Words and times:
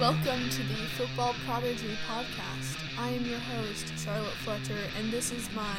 Welcome 0.00 0.50
to 0.50 0.62
the 0.62 0.74
Football 0.98 1.34
Prodigy 1.46 1.96
podcast. 2.06 2.76
I 2.98 3.08
am 3.08 3.24
your 3.24 3.38
host, 3.38 3.90
Charlotte 3.96 4.34
Fletcher, 4.44 4.76
and 4.98 5.10
this 5.10 5.32
is 5.32 5.48
my 5.52 5.78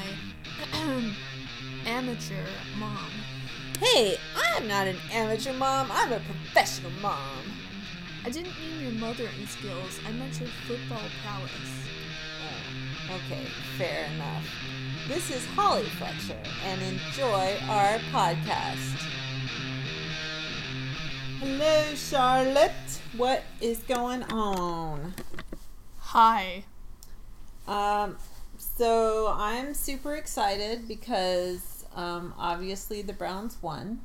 amateur 1.86 2.48
mom. 2.80 3.12
Hey, 3.80 4.18
I'm 4.36 4.68
not 4.68 4.88
an 4.88 4.98
amateur 5.12 5.54
mom. 5.54 5.92
I'm 5.92 6.12
a 6.14 6.20
professional 6.22 6.90
mom. 7.00 7.44
I 8.26 8.32
didn't 8.32 8.54
mean 8.60 8.82
your 8.82 8.92
mothering 8.94 9.46
skills, 9.46 10.00
I 10.08 10.12
meant 10.14 10.40
your 10.40 10.50
football 10.66 11.04
prowess. 11.24 11.88
Oh, 12.42 13.18
okay, 13.18 13.46
fair 13.78 14.06
enough. 14.16 14.48
This 15.08 15.30
is 15.30 15.46
Holly 15.46 15.86
Fletcher, 16.00 16.40
and 16.66 16.82
enjoy 16.82 17.56
our 17.70 18.00
podcast. 18.12 18.96
Hello, 21.40 21.94
Charlotte. 21.94 22.72
What 23.18 23.44
is 23.62 23.80
going 23.80 24.24
on? 24.24 25.14
Hi. 26.00 26.64
Um, 27.68 28.18
so 28.58 29.34
I'm 29.36 29.74
super 29.74 30.16
excited 30.16 30.88
because 30.88 31.86
um, 31.96 32.34
obviously 32.38 33.02
the 33.02 33.14
Browns 33.14 33.58
won. 33.62 34.02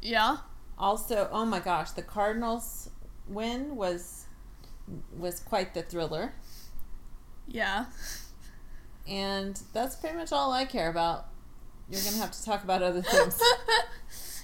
Yeah? 0.00 0.38
Also, 0.78 1.28
oh 1.30 1.44
my 1.44 1.60
gosh, 1.60 1.90
the 1.92 2.02
Cardinals 2.02 2.90
win 3.28 3.76
was 3.76 4.26
was 5.16 5.40
quite 5.40 5.72
the 5.74 5.82
thriller. 5.82 6.32
Yeah. 7.46 7.86
And 9.08 9.60
that's 9.72 9.96
pretty 9.96 10.16
much 10.16 10.32
all 10.32 10.52
I 10.52 10.64
care 10.64 10.90
about. 10.90 11.26
You're 11.90 12.02
gonna 12.02 12.16
have 12.16 12.32
to 12.32 12.44
talk 12.44 12.64
about 12.64 12.82
other 12.82 13.02
things. 13.02 13.40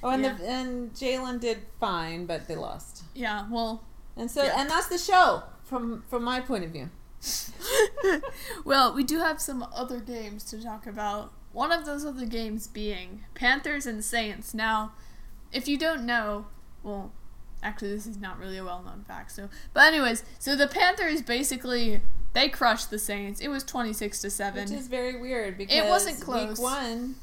Oh, 0.02 0.08
and 0.08 0.22
Yeah. 0.22 0.32
the 0.32 0.48
and 0.48 0.94
Jalen 0.94 1.40
did 1.40 1.58
fine, 1.78 2.24
but 2.24 2.48
they 2.48 2.56
lost. 2.56 3.02
yeah, 3.14 3.46
well, 3.50 3.84
And 4.16 4.30
so, 4.30 4.42
Yeah. 4.42 4.54
and 4.60 4.68
that's 4.70 4.88
the 4.88 4.98
show 4.98 5.44
from 5.64 6.02
from 6.08 6.24
my 6.24 6.40
point 6.40 6.64
of 6.64 6.70
view. 6.70 6.90
well, 8.64 8.94
we 8.94 9.04
do 9.04 9.18
have 9.18 9.40
some 9.40 9.66
other 9.74 10.00
games 10.00 10.44
to 10.44 10.62
talk 10.62 10.86
about. 10.86 11.32
One 11.52 11.72
of 11.72 11.84
those 11.84 12.04
other 12.04 12.26
games 12.26 12.66
being 12.68 13.24
Panthers 13.34 13.84
and 13.86 14.04
Saints. 14.04 14.54
Now, 14.54 14.92
if 15.52 15.66
you 15.66 15.76
don't 15.76 16.06
know, 16.06 16.46
well, 16.82 17.12
actually, 17.62 17.92
this 17.92 18.06
is 18.06 18.18
not 18.18 18.38
really 18.38 18.56
a 18.56 18.64
well-known 18.64 19.04
fact. 19.06 19.32
So, 19.32 19.48
but 19.74 19.92
anyways, 19.92 20.22
so 20.38 20.54
the 20.54 20.68
Panthers 20.68 21.22
basically 21.22 22.02
they 22.32 22.48
crushed 22.48 22.90
the 22.90 22.98
Saints. 22.98 23.40
It 23.40 23.48
was 23.48 23.64
twenty-six 23.64 24.20
to 24.20 24.30
seven. 24.30 24.64
Which 24.64 24.78
is 24.78 24.86
very 24.86 25.20
weird 25.20 25.58
because 25.58 25.76
it 25.76 25.88
wasn't 25.88 26.20
close. 26.20 26.58
Week 26.58 26.64
one, 26.64 27.16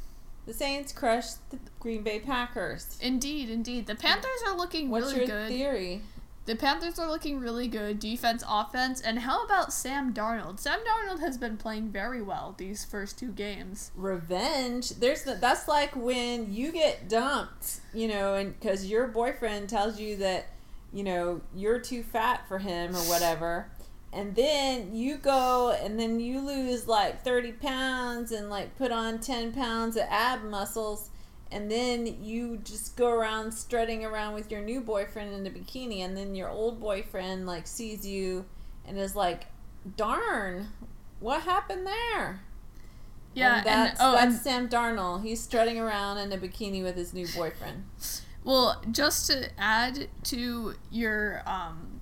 the 0.45 0.53
Saints 0.53 0.91
crushed 0.91 1.49
the 1.49 1.59
Green 1.79 2.03
Bay 2.03 2.19
Packers. 2.19 2.97
Indeed, 3.01 3.49
indeed. 3.49 3.87
The 3.87 3.95
Panthers 3.95 4.43
are 4.45 4.55
looking 4.55 4.89
What's 4.89 5.13
really 5.13 5.27
your 5.27 5.47
theory? 5.47 6.01
The 6.47 6.55
Panthers 6.55 6.97
are 6.97 7.09
looking 7.09 7.41
really 7.41 7.67
good, 7.67 7.99
defense, 7.99 8.41
offense, 8.47 9.01
and 9.01 9.19
how 9.19 9.43
about 9.43 9.73
Sam 9.73 10.13
Darnold? 10.13 10.61
Sam 10.61 10.79
Darnold 10.79 11.19
has 11.19 11.37
been 11.37 11.57
playing 11.57 11.89
very 11.89 12.21
well 12.21 12.55
these 12.57 12.85
first 12.85 13.19
two 13.19 13.33
games. 13.33 13.91
Revenge. 13.97 14.91
There's 14.91 15.23
the, 15.23 15.33
that's 15.35 15.67
like 15.67 15.93
when 15.93 16.53
you 16.53 16.71
get 16.71 17.09
dumped, 17.09 17.81
you 17.93 18.07
know, 18.07 18.35
and 18.35 18.57
because 18.57 18.85
your 18.85 19.07
boyfriend 19.07 19.67
tells 19.67 19.99
you 19.99 20.15
that, 20.17 20.47
you 20.93 21.03
know, 21.03 21.41
you're 21.53 21.79
too 21.79 22.01
fat 22.01 22.47
for 22.47 22.59
him 22.59 22.95
or 22.95 23.01
whatever. 23.09 23.69
And 24.13 24.33
then 24.33 24.95
you 24.95 25.17
go 25.17 25.77
and 25.77 25.99
then 25.99 26.21
you 26.21 26.39
lose 26.39 26.87
like 26.87 27.25
30 27.25 27.51
pounds 27.51 28.31
and 28.31 28.49
like 28.49 28.77
put 28.77 28.93
on 28.93 29.19
10 29.19 29.51
pounds 29.51 29.97
of 29.97 30.03
ab 30.09 30.45
muscles. 30.45 31.09
And 31.51 31.71
then 31.71 32.23
you 32.23 32.57
just 32.57 32.97
go 32.97 33.09
around 33.09 33.53
strutting 33.53 34.03
around 34.03 34.33
with 34.33 34.51
your 34.51 34.61
new 34.61 34.81
boyfriend 34.81 35.33
in 35.33 35.47
a 35.47 35.49
bikini. 35.49 35.99
And 35.99 36.15
then 36.15 36.35
your 36.35 36.49
old 36.49 36.79
boyfriend 36.79 37.45
like 37.45 37.67
sees 37.67 38.05
you 38.05 38.45
and 38.85 38.97
is 38.97 39.15
like, 39.15 39.45
darn, 39.95 40.67
what 41.19 41.43
happened 41.43 41.87
there? 41.87 42.41
Yeah, 43.33 43.57
and 43.57 43.65
that's, 43.65 43.99
oh, 44.01 44.13
that's 44.13 44.25
and 44.25 44.35
Sam 44.35 44.69
Darnold. 44.69 45.23
He's 45.23 45.39
strutting 45.41 45.79
around 45.79 46.17
in 46.17 46.31
a 46.31 46.37
bikini 46.37 46.83
with 46.83 46.95
his 46.95 47.13
new 47.13 47.27
boyfriend. 47.35 47.85
well, 48.43 48.81
just 48.91 49.27
to 49.27 49.49
add 49.59 50.07
to 50.23 50.73
your 50.89 51.43
um, 51.45 52.01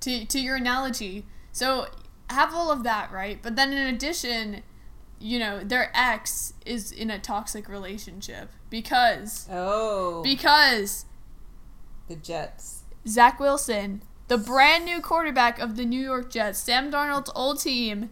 to 0.00 0.24
to 0.26 0.38
your 0.38 0.56
analogy, 0.56 1.26
so 1.50 1.88
have 2.30 2.54
all 2.54 2.70
of 2.70 2.84
that 2.84 3.10
right, 3.10 3.40
but 3.42 3.56
then 3.56 3.72
in 3.72 3.92
addition, 3.92 4.62
you 5.20 5.38
know, 5.38 5.60
their 5.64 5.90
ex 5.94 6.52
is 6.64 6.92
in 6.92 7.10
a 7.10 7.18
toxic 7.18 7.68
relationship 7.68 8.50
because 8.70 9.48
Oh, 9.50 10.22
because 10.22 11.04
the 12.08 12.16
Jets. 12.16 12.82
Zach 13.06 13.38
Wilson, 13.40 14.02
the 14.28 14.38
brand 14.38 14.84
new 14.84 15.00
quarterback 15.00 15.58
of 15.58 15.76
the 15.76 15.84
New 15.84 16.00
York 16.00 16.30
Jets, 16.30 16.58
Sam 16.58 16.90
Darnold's 16.90 17.30
old 17.34 17.60
team, 17.60 18.10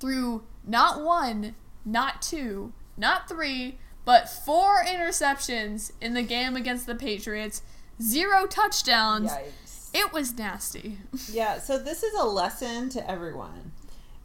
threw 0.00 0.42
not 0.66 1.02
one, 1.02 1.54
not 1.84 2.22
two, 2.22 2.72
not 2.96 3.28
three, 3.28 3.78
but 4.04 4.28
four 4.28 4.82
interceptions 4.84 5.92
in 6.00 6.14
the 6.14 6.22
game 6.22 6.56
against 6.56 6.86
the 6.86 6.94
Patriots, 6.94 7.62
zero 8.00 8.46
touchdowns. 8.46 9.30
Yikes. 9.30 9.90
It 9.94 10.12
was 10.12 10.36
nasty. 10.36 10.98
Yeah, 11.30 11.58
so 11.58 11.78
this 11.78 12.02
is 12.02 12.14
a 12.14 12.24
lesson 12.24 12.88
to 12.90 13.10
everyone. 13.10 13.72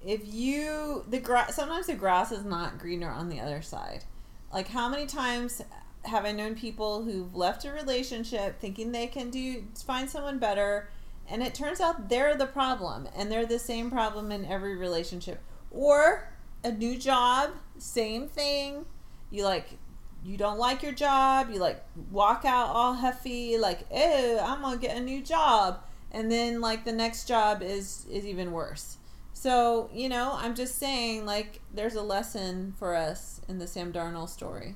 If 0.05 0.21
you 0.25 1.05
the 1.09 1.19
grass, 1.19 1.55
sometimes 1.55 1.87
the 1.87 1.95
grass 1.95 2.31
is 2.31 2.43
not 2.43 2.79
greener 2.79 3.09
on 3.09 3.29
the 3.29 3.39
other 3.39 3.61
side. 3.61 4.03
Like 4.51 4.67
how 4.67 4.89
many 4.89 5.05
times 5.05 5.61
have 6.03 6.25
I 6.25 6.31
known 6.31 6.55
people 6.55 7.03
who've 7.03 7.33
left 7.33 7.65
a 7.65 7.71
relationship 7.71 8.59
thinking 8.59 8.91
they 8.91 9.07
can 9.07 9.29
do 9.29 9.63
find 9.85 10.09
someone 10.09 10.39
better, 10.39 10.89
and 11.29 11.41
it 11.41 11.55
turns 11.55 11.79
out 11.79 12.09
they're 12.09 12.35
the 12.35 12.45
problem, 12.45 13.07
and 13.15 13.31
they're 13.31 13.45
the 13.45 13.59
same 13.59 13.89
problem 13.89 14.31
in 14.31 14.45
every 14.45 14.75
relationship. 14.75 15.41
Or 15.71 16.29
a 16.63 16.71
new 16.71 16.97
job, 16.97 17.51
same 17.77 18.27
thing. 18.27 18.85
You 19.31 19.45
like 19.45 19.77
you 20.23 20.37
don't 20.37 20.59
like 20.59 20.83
your 20.83 20.93
job, 20.93 21.49
you 21.51 21.59
like 21.59 21.83
walk 22.11 22.43
out 22.45 22.67
all 22.67 22.93
huffy, 22.93 23.57
like, 23.57 23.85
oh, 23.91 24.39
I'm 24.41 24.61
gonna 24.61 24.77
get 24.77 24.97
a 24.97 25.01
new 25.01 25.21
job 25.21 25.79
and 26.13 26.31
then 26.31 26.61
like 26.61 26.85
the 26.85 26.91
next 26.91 27.27
job 27.27 27.61
is 27.61 28.05
is 28.09 28.25
even 28.25 28.51
worse 28.51 28.97
so 29.43 29.89
you 29.93 30.07
know 30.07 30.35
i'm 30.37 30.55
just 30.55 30.77
saying 30.77 31.25
like 31.25 31.59
there's 31.73 31.95
a 31.95 32.01
lesson 32.01 32.73
for 32.79 32.95
us 32.95 33.41
in 33.47 33.57
the 33.59 33.67
sam 33.67 33.91
darnold 33.91 34.29
story 34.29 34.75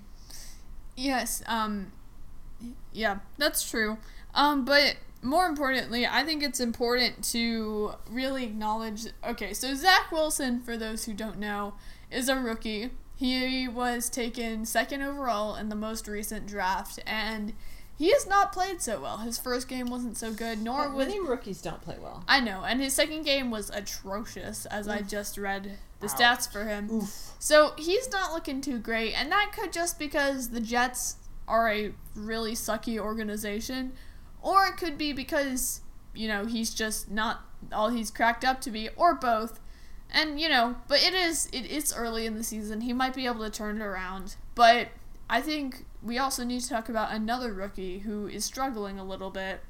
Yes, 0.98 1.44
um 1.46 1.92
yeah, 2.92 3.20
that's 3.38 3.70
true. 3.70 4.00
Um 4.34 4.66
but 4.66 4.98
more 5.22 5.46
importantly, 5.46 6.06
I 6.06 6.24
think 6.24 6.44
it's 6.44 6.60
important 6.60 7.24
to 7.32 7.94
really 8.10 8.44
acknowledge 8.44 9.06
okay, 9.26 9.54
so 9.54 9.74
Zach 9.76 10.12
Wilson, 10.12 10.60
for 10.60 10.76
those 10.76 11.06
who 11.06 11.14
don't 11.14 11.38
know, 11.38 11.76
is 12.12 12.28
a 12.28 12.36
rookie. 12.36 12.90
He 13.16 13.68
was 13.68 14.10
taken 14.10 14.66
second 14.66 15.04
overall 15.04 15.56
in 15.56 15.70
the 15.70 15.76
most 15.76 16.08
recent 16.08 16.48
draft 16.48 17.00
and 17.06 17.54
he 17.98 18.12
has 18.12 18.28
not 18.28 18.54
played 18.54 18.82
so 18.82 19.02
well. 19.02 19.18
His 19.18 19.38
first 19.40 19.68
game 19.68 19.88
wasn't 19.88 20.18
so 20.18 20.32
good, 20.32 20.62
nor 20.62 20.90
was 20.90 21.08
many 21.08 21.20
rookies 21.20 21.62
don't 21.62 21.82
play 21.82 21.98
well 22.00 22.24
I 22.28 22.40
know, 22.40 22.64
and 22.64 22.80
his 22.80 22.94
second 22.94 23.24
game 23.24 23.50
was 23.50 23.70
atrocious 23.72 24.66
as 24.68 24.88
I 24.88 25.02
just 25.02 25.38
read 25.38 25.78
the 26.00 26.08
Ouch. 26.08 26.14
stats 26.14 26.52
for 26.52 26.66
him. 26.66 26.90
oof 26.92 27.32
So 27.40 27.74
he's 27.78 28.12
not 28.12 28.32
looking 28.34 28.62
too 28.62 28.80
great, 28.80 29.14
and 29.14 29.32
that 29.32 29.52
could 29.52 29.74
just 29.74 29.98
because 29.98 30.50
the 30.50 30.62
Jets 30.62 31.16
are 31.48 31.72
a 31.72 31.94
really 32.16 32.54
sucky 32.54 33.00
organization, 33.00 33.94
or 34.42 34.66
it 34.68 34.78
could 34.78 34.98
be 34.98 35.12
because 35.14 35.82
you 36.14 36.28
know 36.28 36.46
he's 36.46 36.74
just 36.74 37.10
not 37.10 37.42
all 37.72 37.90
he's 37.90 38.12
cracked 38.12 38.46
up 38.46 38.62
to 38.62 38.72
be, 38.72 38.90
or 38.96 39.16
both. 39.16 39.60
And 40.10 40.40
you 40.40 40.48
know, 40.50 40.76
but 40.88 41.04
it 41.04 41.14
is 41.14 41.50
it 41.52 41.66
is 41.66 41.94
early 41.94 42.26
in 42.26 42.36
the 42.36 42.44
season. 42.44 42.82
He 42.82 42.94
might 42.94 43.14
be 43.16 43.26
able 43.26 43.44
to 43.44 43.50
turn 43.50 43.82
it 43.82 43.84
around, 43.84 44.36
but 44.56 44.90
I 45.30 45.42
think 45.42 45.86
we 46.02 46.18
also 46.18 46.44
need 46.44 46.62
to 46.62 46.70
talk 46.70 46.90
about 46.90 47.12
another 47.12 47.54
rookie 47.54 48.00
who 48.00 48.28
is 48.28 48.46
struggling 48.46 49.00
a 49.00 49.04
little 49.04 49.30
bit, 49.30 49.62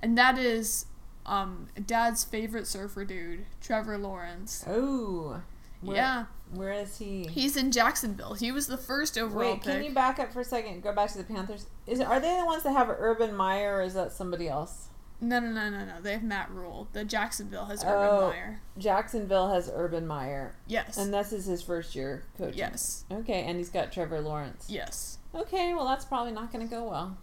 and 0.00 0.16
that 0.18 0.38
is 0.38 0.86
um 1.26 1.68
Dad's 1.86 2.24
favorite 2.24 2.66
surfer 2.66 3.04
dude, 3.04 3.44
Trevor 3.60 3.98
Lawrence. 3.98 4.64
oh 4.66 5.42
where, 5.80 5.96
Yeah. 5.96 6.24
where 6.52 6.72
is 6.72 6.98
he 6.98 7.24
He's 7.28 7.56
in 7.56 7.70
Jacksonville. 7.70 8.34
He 8.34 8.50
was 8.50 8.66
the 8.66 8.76
first 8.78 9.16
overall 9.18 9.52
wait 9.52 9.62
pick. 9.62 9.74
can 9.74 9.84
you 9.84 9.92
back 9.92 10.18
up 10.18 10.32
for 10.32 10.40
a 10.40 10.44
second 10.44 10.82
go 10.82 10.92
back 10.92 11.10
to 11.12 11.18
the 11.18 11.24
panthers 11.24 11.66
is 11.86 12.00
are 12.00 12.18
they 12.18 12.36
the 12.38 12.44
ones 12.46 12.62
that 12.64 12.72
have 12.72 12.88
urban 12.88 13.34
meyer 13.36 13.76
or 13.76 13.82
is 13.82 13.94
that 13.94 14.12
somebody 14.12 14.48
else 14.48 14.88
no, 15.20 15.40
no, 15.40 15.50
no, 15.50 15.68
no, 15.68 15.84
no. 15.84 16.00
They 16.00 16.12
have 16.12 16.22
Matt 16.22 16.48
Rhule. 16.52 16.86
The 16.92 17.04
Jacksonville 17.04 17.64
has 17.64 17.82
Urban 17.82 18.08
Oh. 18.08 18.28
Meyer. 18.30 18.60
jacksonville 18.78 19.52
has 19.52 19.70
urban 19.74 20.06
meyer 20.06 20.54
Yes. 20.66 20.96
and 20.96 21.12
this 21.12 21.32
is 21.32 21.44
his 21.44 21.60
first 21.62 21.94
year 21.94 22.22
coaching 22.38 22.56
yes. 22.58 23.04
okay 23.12 23.42
and 23.42 23.58
he's 23.58 23.68
got 23.68 23.92
trevor 23.92 24.20
lawrence 24.20 24.66
Yes. 24.68 25.17
Okay 25.34 25.74
well 25.74 25.86
that's 25.86 26.04
probably 26.04 26.32
not 26.32 26.52
going 26.52 26.66
to 26.66 26.70
go 26.74 26.88
well 26.88 27.16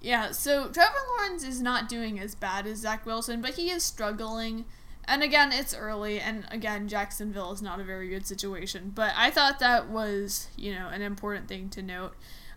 Yeah. 0.00 0.30
So 0.30 0.68
Trevor 0.68 0.94
Lawrence 1.18 1.42
is 1.44 1.60
not 1.60 1.88
doing 1.88 2.18
as 2.20 2.34
bad 2.34 2.66
as 2.66 2.78
Zach 2.78 3.04
Wilson, 3.04 3.40
but 3.40 3.54
he 3.54 3.70
is 3.70 3.82
struggling. 3.82 4.64
And 5.04 5.22
again, 5.22 5.52
it's 5.52 5.74
early, 5.74 6.20
and 6.20 6.46
again, 6.50 6.86
Jacksonville 6.86 7.50
is 7.52 7.62
not 7.62 7.80
a 7.80 7.84
very 7.84 8.10
good 8.10 8.26
situation. 8.26 8.92
But 8.94 9.12
I 9.16 9.30
thought 9.30 9.58
that 9.58 9.88
was, 9.88 10.48
you 10.56 10.72
know, 10.74 10.88
an 10.88 11.00
important 11.00 11.48
thing 11.48 11.70
to 11.70 11.82
note. 11.82 12.12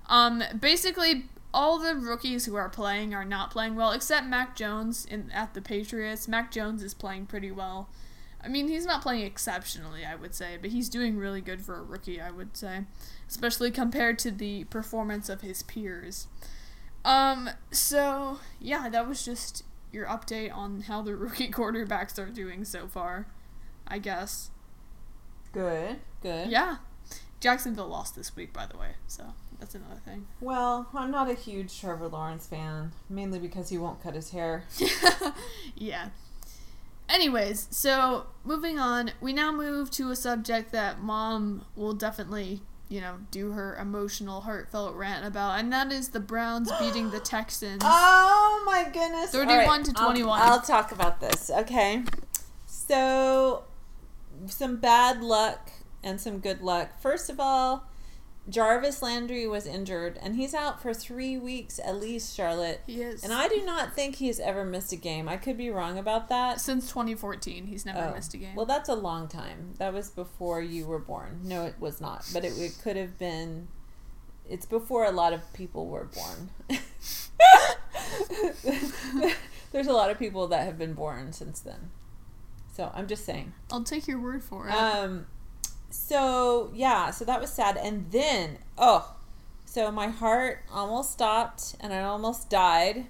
Um, 0.10 0.44
basically, 0.60 1.26
all 1.54 1.80
the 1.80 1.96
rookies 1.96 2.46
who 2.46 2.56
are 2.56 2.70
playing 2.70 3.14
are 3.14 3.24
not 3.26 3.52
playing 3.52 3.76
well, 3.76 3.92
except 3.92 4.28
Mac 4.28 4.56
Jones 4.56 5.06
in 5.06 5.32
at 5.32 5.54
the 5.54 5.62
Patriots. 5.62 6.28
Mac 6.28 6.52
Jones 6.52 6.84
is 6.84 6.94
playing 6.94 7.26
pretty 7.28 7.52
well. 7.52 7.90
I 8.44 8.48
mean, 8.50 8.68
he's 8.68 8.86
not 8.86 9.02
playing 9.02 9.26
exceptionally, 9.26 10.04
I 10.04 10.16
would 10.16 10.34
say, 10.36 10.58
but 10.60 10.72
he's 10.72 10.90
doing 10.90 11.18
really 11.18 11.42
good 11.42 11.62
for 11.62 11.78
a 11.78 11.84
rookie, 11.84 12.20
I 12.20 12.32
would 12.32 12.58
say, 12.58 12.82
especially 13.32 13.72
compared 13.72 14.20
to 14.20 14.30
the 14.30 14.66
performance 14.66 15.30
of 15.30 15.40
his 15.40 15.64
peers. 15.64 16.28
Um, 17.06 17.50
so 17.72 18.40
yeah, 18.60 18.90
that 18.90 19.08
was 19.08 19.24
just 19.24 19.64
your 19.92 20.06
update 20.06 20.54
on 20.54 20.82
how 20.82 21.02
the 21.02 21.16
rookie 21.16 21.50
quarterbacks 21.50 22.20
are 22.20 22.30
doing 22.30 22.66
so 22.66 22.88
far, 22.88 23.28
I 23.88 24.00
guess. 24.00 24.52
Good. 25.54 25.98
Good. 26.22 26.52
Yeah. 26.52 26.78
Jacksonville 27.40 27.88
lost 27.88 28.16
this 28.16 28.36
week, 28.36 28.54
by 28.54 28.68
the 28.68 28.78
way, 28.78 28.92
so 29.08 29.34
that's 29.60 29.74
another 29.74 30.00
thing. 30.06 30.28
Well, 30.42 30.90
I'm 30.94 31.10
not 31.10 31.30
a 31.30 31.34
huge 31.34 31.80
Trevor 31.80 32.10
Lawrence 32.10 32.46
fan, 32.46 32.92
mainly 33.10 33.40
because 33.40 33.70
he 33.70 33.78
won't 33.78 34.04
cut 34.04 34.14
his 34.14 34.30
hair. 34.32 34.66
yeah. 35.76 36.10
Anyways, 37.10 37.68
so 37.72 38.28
moving 38.44 38.78
on, 38.78 39.12
we 39.22 39.34
now 39.34 39.52
move 39.52 39.90
to 39.92 40.12
a 40.12 40.16
subject 40.16 40.72
that 40.74 41.00
mom 41.02 41.66
will 41.76 41.94
definitely, 41.94 42.62
you 42.92 43.00
know, 43.00 43.16
do 43.32 43.54
her 43.54 43.78
emotional, 43.78 44.42
heartfelt 44.42 44.96
rant 44.96 45.26
about, 45.26 45.58
and 45.58 45.72
that 45.72 45.94
is 45.94 46.10
the 46.10 46.20
Browns 46.20 46.70
beating 46.80 47.10
the 47.10 47.22
Texans. 47.22 47.82
Oh 47.86 48.64
my 48.66 48.84
goodness. 48.84 49.32
31 49.32 49.68
All 49.70 49.84
to 49.84 49.94
I'll- 49.96 50.06
21. 50.08 50.42
I'll, 50.42 50.62
talk 50.62 50.92
about 50.92 51.22
this. 51.22 51.50
Okay. 51.50 52.04
So, 52.66 53.64
some 54.46 54.76
bad 54.76 55.22
luck 55.22 55.72
and 56.04 56.20
some 56.20 56.40
good 56.40 56.62
luck. 56.62 57.00
First 57.02 57.30
of 57.30 57.40
all, 57.40 57.86
Jarvis 58.50 59.02
Landry 59.04 59.46
was 59.48 59.68
injured 59.68 60.18
and 60.22 60.36
he's 60.36 60.54
out 60.54 60.82
for 60.82 60.94
three 60.94 61.38
weeks 61.38 61.80
at 61.84 61.96
least, 62.02 62.36
Charlotte. 62.36 62.82
He 62.88 63.02
is. 63.02 63.24
And 63.24 63.32
I 63.32 63.48
do 63.48 63.64
not 63.66 63.94
think 63.94 64.16
he's 64.16 64.40
ever 64.40 64.66
missed 64.66 64.92
a 64.92 64.96
game. 64.96 65.30
I 65.30 65.38
could 65.38 65.58
be 65.58 65.70
wrong 65.70 65.98
about 65.98 66.28
that. 66.30 66.60
Since 66.60 66.90
2014, 66.90 67.68
he's 67.68 67.86
never 67.86 68.00
Oh. 68.10 68.14
missed 68.16 68.34
a 68.34 68.38
game. 68.38 68.56
Well, 68.56 68.66
that's 68.66 68.90
a 68.90 68.96
long 68.96 69.28
time. 69.28 69.76
That 69.78 69.94
was 69.94 70.10
before 70.10 70.62
you 70.62 70.86
were 70.88 71.00
born. 71.00 71.42
No, 71.44 71.66
it 71.66 71.76
was 71.80 72.02
not. 72.02 72.28
But 72.34 72.44
it, 72.44 72.58
it 72.58 72.78
could 72.84 72.98
have 72.98 73.18
been. 73.20 73.68
It's 74.50 74.66
before 74.66 75.06
a 75.06 75.12
lot 75.12 75.34
of 75.34 75.54
people 75.54 75.88
were 75.88 76.06
born. 76.06 76.50
There's 79.72 79.88
a 79.88 79.94
lot 79.94 80.10
of 80.12 80.20
people 80.20 80.48
that 80.48 80.66
have 80.66 80.78
been 80.78 80.94
born 80.94 81.32
since 81.32 81.60
then. 81.60 81.92
So 82.74 82.92
I'm 82.94 83.08
just 83.08 83.24
saying. 83.26 83.54
I'll 83.72 83.84
take 83.84 84.08
your 84.08 84.20
word 84.20 84.44
for 84.44 84.68
it. 84.68 84.72
Um, 84.74 85.28
so 85.92 86.72
yeah, 86.74 87.12
so 87.12 87.26
that 87.26 87.42
was 87.42 87.52
sad, 87.52 87.78
and 87.78 88.12
then 88.12 88.58
oh, 88.78 89.16
so 89.66 89.92
my 89.92 90.08
heart 90.08 90.64
almost 90.72 91.12
stopped, 91.12 91.76
and 91.80 91.94
I 91.94 92.02
almost 92.02 92.50
died 92.50 93.06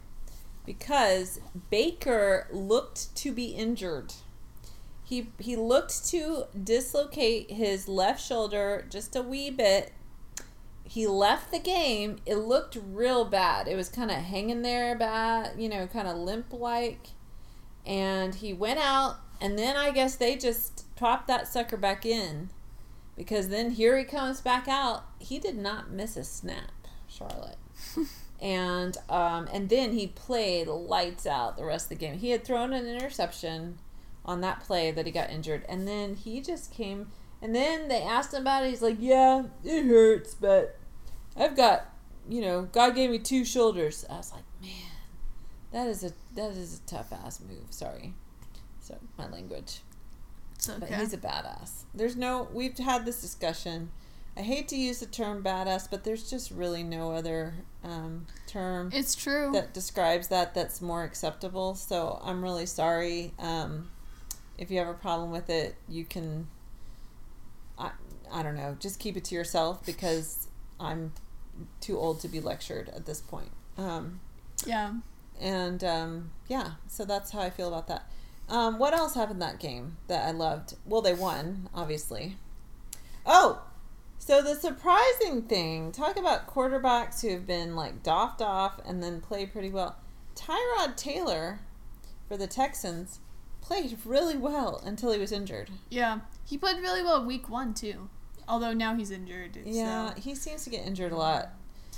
because 0.65 1.39
Baker 1.69 2.47
looked 2.51 3.15
to 3.17 3.31
be 3.31 3.45
injured. 3.45 4.13
He 5.03 5.29
he 5.39 5.55
looked 5.55 6.07
to 6.09 6.45
dislocate 6.63 7.51
his 7.51 7.87
left 7.87 8.23
shoulder 8.23 8.85
just 8.89 9.15
a 9.15 9.21
wee 9.21 9.49
bit. 9.49 9.91
He 10.83 11.07
left 11.07 11.51
the 11.51 11.59
game. 11.59 12.17
It 12.25 12.35
looked 12.35 12.77
real 12.81 13.25
bad. 13.25 13.67
It 13.67 13.75
was 13.75 13.87
kind 13.87 14.11
of 14.11 14.17
hanging 14.17 14.61
there, 14.61 14.95
bad, 14.97 15.53
you 15.57 15.69
know, 15.69 15.87
kind 15.87 16.07
of 16.07 16.17
limp 16.17 16.51
like. 16.51 17.07
And 17.85 18.35
he 18.35 18.53
went 18.53 18.79
out, 18.79 19.17
and 19.39 19.57
then 19.57 19.77
I 19.77 19.91
guess 19.91 20.15
they 20.15 20.35
just 20.35 20.93
popped 20.95 21.27
that 21.27 21.47
sucker 21.47 21.77
back 21.77 22.05
in 22.05 22.49
because 23.15 23.49
then 23.49 23.71
here 23.71 23.97
he 23.97 24.03
comes 24.03 24.41
back 24.41 24.67
out. 24.67 25.05
He 25.19 25.39
did 25.39 25.57
not 25.57 25.91
miss 25.91 26.17
a 26.17 26.23
snap, 26.23 26.71
Charlotte. 27.07 27.57
and 28.41 28.97
um, 29.09 29.47
and 29.53 29.69
then 29.69 29.93
he 29.93 30.07
played 30.07 30.67
lights 30.67 31.25
out 31.27 31.57
the 31.57 31.65
rest 31.65 31.85
of 31.85 31.89
the 31.89 32.05
game. 32.05 32.17
He 32.17 32.31
had 32.31 32.43
thrown 32.43 32.73
an 32.73 32.87
interception 32.87 33.77
on 34.25 34.41
that 34.41 34.61
play 34.61 34.91
that 34.91 35.05
he 35.05 35.11
got 35.11 35.29
injured, 35.29 35.65
and 35.69 35.87
then 35.87 36.15
he 36.15 36.41
just 36.41 36.73
came. 36.73 37.07
And 37.41 37.55
then 37.55 37.87
they 37.87 38.01
asked 38.03 38.33
him 38.33 38.41
about 38.41 38.63
it. 38.63 38.69
He's 38.69 38.81
like, 38.81 38.97
"Yeah, 38.99 39.43
it 39.63 39.85
hurts, 39.85 40.35
but 40.35 40.77
I've 41.35 41.55
got, 41.55 41.87
you 42.29 42.41
know, 42.41 42.63
God 42.63 42.95
gave 42.95 43.09
me 43.09 43.19
two 43.19 43.45
shoulders." 43.45 44.05
I 44.09 44.17
was 44.17 44.31
like, 44.31 44.43
"Man, 44.61 44.91
that 45.71 45.87
is 45.87 46.03
a 46.03 46.11
that 46.35 46.51
is 46.51 46.79
a 46.79 46.89
tough 46.89 47.11
ass 47.11 47.39
move." 47.39 47.71
Sorry, 47.71 48.13
so 48.79 48.97
my 49.17 49.27
language. 49.29 49.81
It's 50.69 50.79
But 50.79 50.89
he's 50.89 51.13
a 51.13 51.17
badass. 51.17 51.83
There's 51.93 52.15
no. 52.15 52.47
We've 52.53 52.77
had 52.77 53.05
this 53.05 53.21
discussion. 53.21 53.91
I 54.37 54.41
hate 54.41 54.67
to 54.69 54.77
use 54.77 54.99
the 54.99 55.05
term 55.07 55.43
badass, 55.43 55.89
but 55.89 56.03
there's 56.05 56.29
just 56.29 56.51
really 56.51 56.83
no 56.83 57.11
other 57.11 57.53
um, 57.83 58.27
term 58.47 58.89
It's 58.93 59.13
true. 59.13 59.51
that 59.51 59.73
describes 59.73 60.29
that 60.29 60.53
that's 60.53 60.81
more 60.81 61.03
acceptable. 61.03 61.75
So 61.75 62.21
I'm 62.23 62.41
really 62.41 62.65
sorry. 62.65 63.33
Um, 63.39 63.89
if 64.57 64.71
you 64.71 64.77
have 64.79 64.87
a 64.87 64.93
problem 64.93 65.31
with 65.31 65.49
it, 65.49 65.75
you 65.89 66.05
can. 66.05 66.47
I 67.77 67.91
I 68.31 68.43
don't 68.43 68.55
know. 68.55 68.77
Just 68.79 68.99
keep 68.99 69.17
it 69.17 69.25
to 69.25 69.35
yourself 69.35 69.85
because 69.85 70.47
I'm 70.79 71.11
too 71.81 71.97
old 71.97 72.21
to 72.21 72.27
be 72.27 72.39
lectured 72.39 72.89
at 72.89 73.05
this 73.05 73.19
point. 73.21 73.51
Um, 73.77 74.21
yeah. 74.65 74.93
and 75.39 75.83
um, 75.83 76.31
yeah, 76.47 76.71
so 76.87 77.03
that's 77.03 77.31
how 77.31 77.41
I 77.41 77.49
feel 77.49 77.67
about 77.67 77.87
that. 77.87 78.09
Um, 78.51 78.77
what 78.77 78.93
else 78.93 79.15
happened 79.15 79.41
that 79.41 79.59
game 79.59 79.97
that 80.07 80.27
I 80.27 80.31
loved? 80.31 80.75
Well, 80.85 81.01
they 81.01 81.13
won, 81.13 81.69
obviously. 81.73 82.35
Oh, 83.25 83.63
so 84.19 84.41
the 84.41 84.55
surprising 84.55 85.43
thing 85.43 85.91
talk 85.91 86.17
about 86.17 86.47
quarterbacks 86.47 87.21
who 87.21 87.29
have 87.29 87.47
been 87.47 87.75
like 87.75 88.03
doffed 88.03 88.41
off 88.41 88.79
and 88.85 89.01
then 89.01 89.21
play 89.21 89.45
pretty 89.45 89.69
well. 89.69 89.95
Tyrod 90.35 90.95
Taylor 90.97 91.59
for 92.27 92.35
the 92.37 92.45
Texans 92.47 93.19
played 93.61 93.97
really 94.05 94.37
well 94.37 94.81
until 94.85 95.11
he 95.13 95.19
was 95.19 95.31
injured. 95.31 95.69
Yeah. 95.89 96.19
He 96.45 96.57
played 96.57 96.77
really 96.81 97.03
well 97.03 97.25
week 97.25 97.49
one, 97.49 97.73
too. 97.73 98.09
Although 98.47 98.73
now 98.73 98.95
he's 98.95 99.11
injured. 99.11 99.57
Yeah, 99.65 100.13
so- 100.13 100.21
he 100.21 100.35
seems 100.35 100.65
to 100.65 100.69
get 100.69 100.85
injured 100.85 101.13
a 101.13 101.17
lot. 101.17 101.53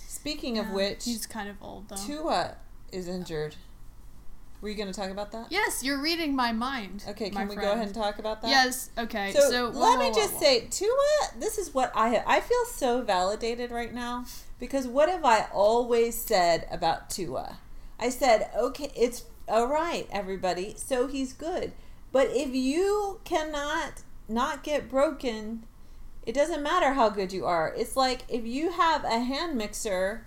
Speaking 0.07 0.59
of 0.59 0.69
which, 0.69 1.05
he's 1.05 1.25
kind 1.25 1.49
of 1.49 1.55
old, 1.61 1.89
though. 1.89 1.95
Tua 1.95 2.55
is 2.91 3.07
injured. 3.07 3.55
Were 4.63 4.69
you 4.69 4.75
going 4.75 4.87
to 4.87 4.97
talk 4.97 5.09
about 5.09 5.33
that? 5.33 5.47
Yes, 5.49 5.83
you're 5.83 6.01
reading 6.01 6.37
my 6.37 6.53
mind. 6.53 7.03
Okay, 7.09 7.29
can 7.29 7.49
we 7.49 7.55
go 7.57 7.73
ahead 7.73 7.87
and 7.87 7.93
talk 7.93 8.17
about 8.17 8.41
that? 8.41 8.47
Yes. 8.47 8.91
Okay. 8.97 9.33
So, 9.33 9.49
So, 9.51 9.65
let 9.65 9.73
whoa, 9.75 9.97
me 9.97 10.05
whoa, 10.05 10.15
just 10.15 10.35
whoa, 10.35 10.39
say, 10.39 10.67
Tua, 10.71 11.37
this 11.37 11.57
is 11.57 11.73
what 11.73 11.91
I 11.93 12.23
I 12.25 12.39
feel 12.39 12.63
so 12.73 13.01
validated 13.01 13.71
right 13.71 13.93
now 13.93 14.23
because 14.61 14.87
what 14.87 15.09
have 15.09 15.25
I 15.25 15.47
always 15.51 16.15
said 16.15 16.65
about 16.71 17.09
Tua? 17.09 17.57
I 17.99 18.07
said, 18.07 18.49
okay, 18.55 18.89
it's 18.95 19.25
all 19.49 19.67
right, 19.67 20.07
everybody. 20.09 20.75
So 20.77 21.07
he's 21.07 21.33
good, 21.33 21.73
but 22.13 22.27
if 22.29 22.55
you 22.55 23.19
cannot 23.25 24.03
not 24.29 24.63
get 24.63 24.89
broken, 24.89 25.65
it 26.25 26.31
doesn't 26.31 26.63
matter 26.63 26.93
how 26.93 27.09
good 27.09 27.33
you 27.33 27.45
are. 27.45 27.73
It's 27.75 27.97
like 27.97 28.21
if 28.29 28.45
you 28.45 28.71
have 28.71 29.03
a 29.03 29.19
hand 29.19 29.57
mixer, 29.57 30.25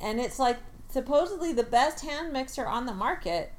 and 0.00 0.18
it's 0.18 0.40
like 0.40 0.58
supposedly 0.90 1.52
the 1.52 1.62
best 1.62 2.04
hand 2.04 2.32
mixer 2.32 2.66
on 2.66 2.86
the 2.86 2.94
market, 2.94 3.52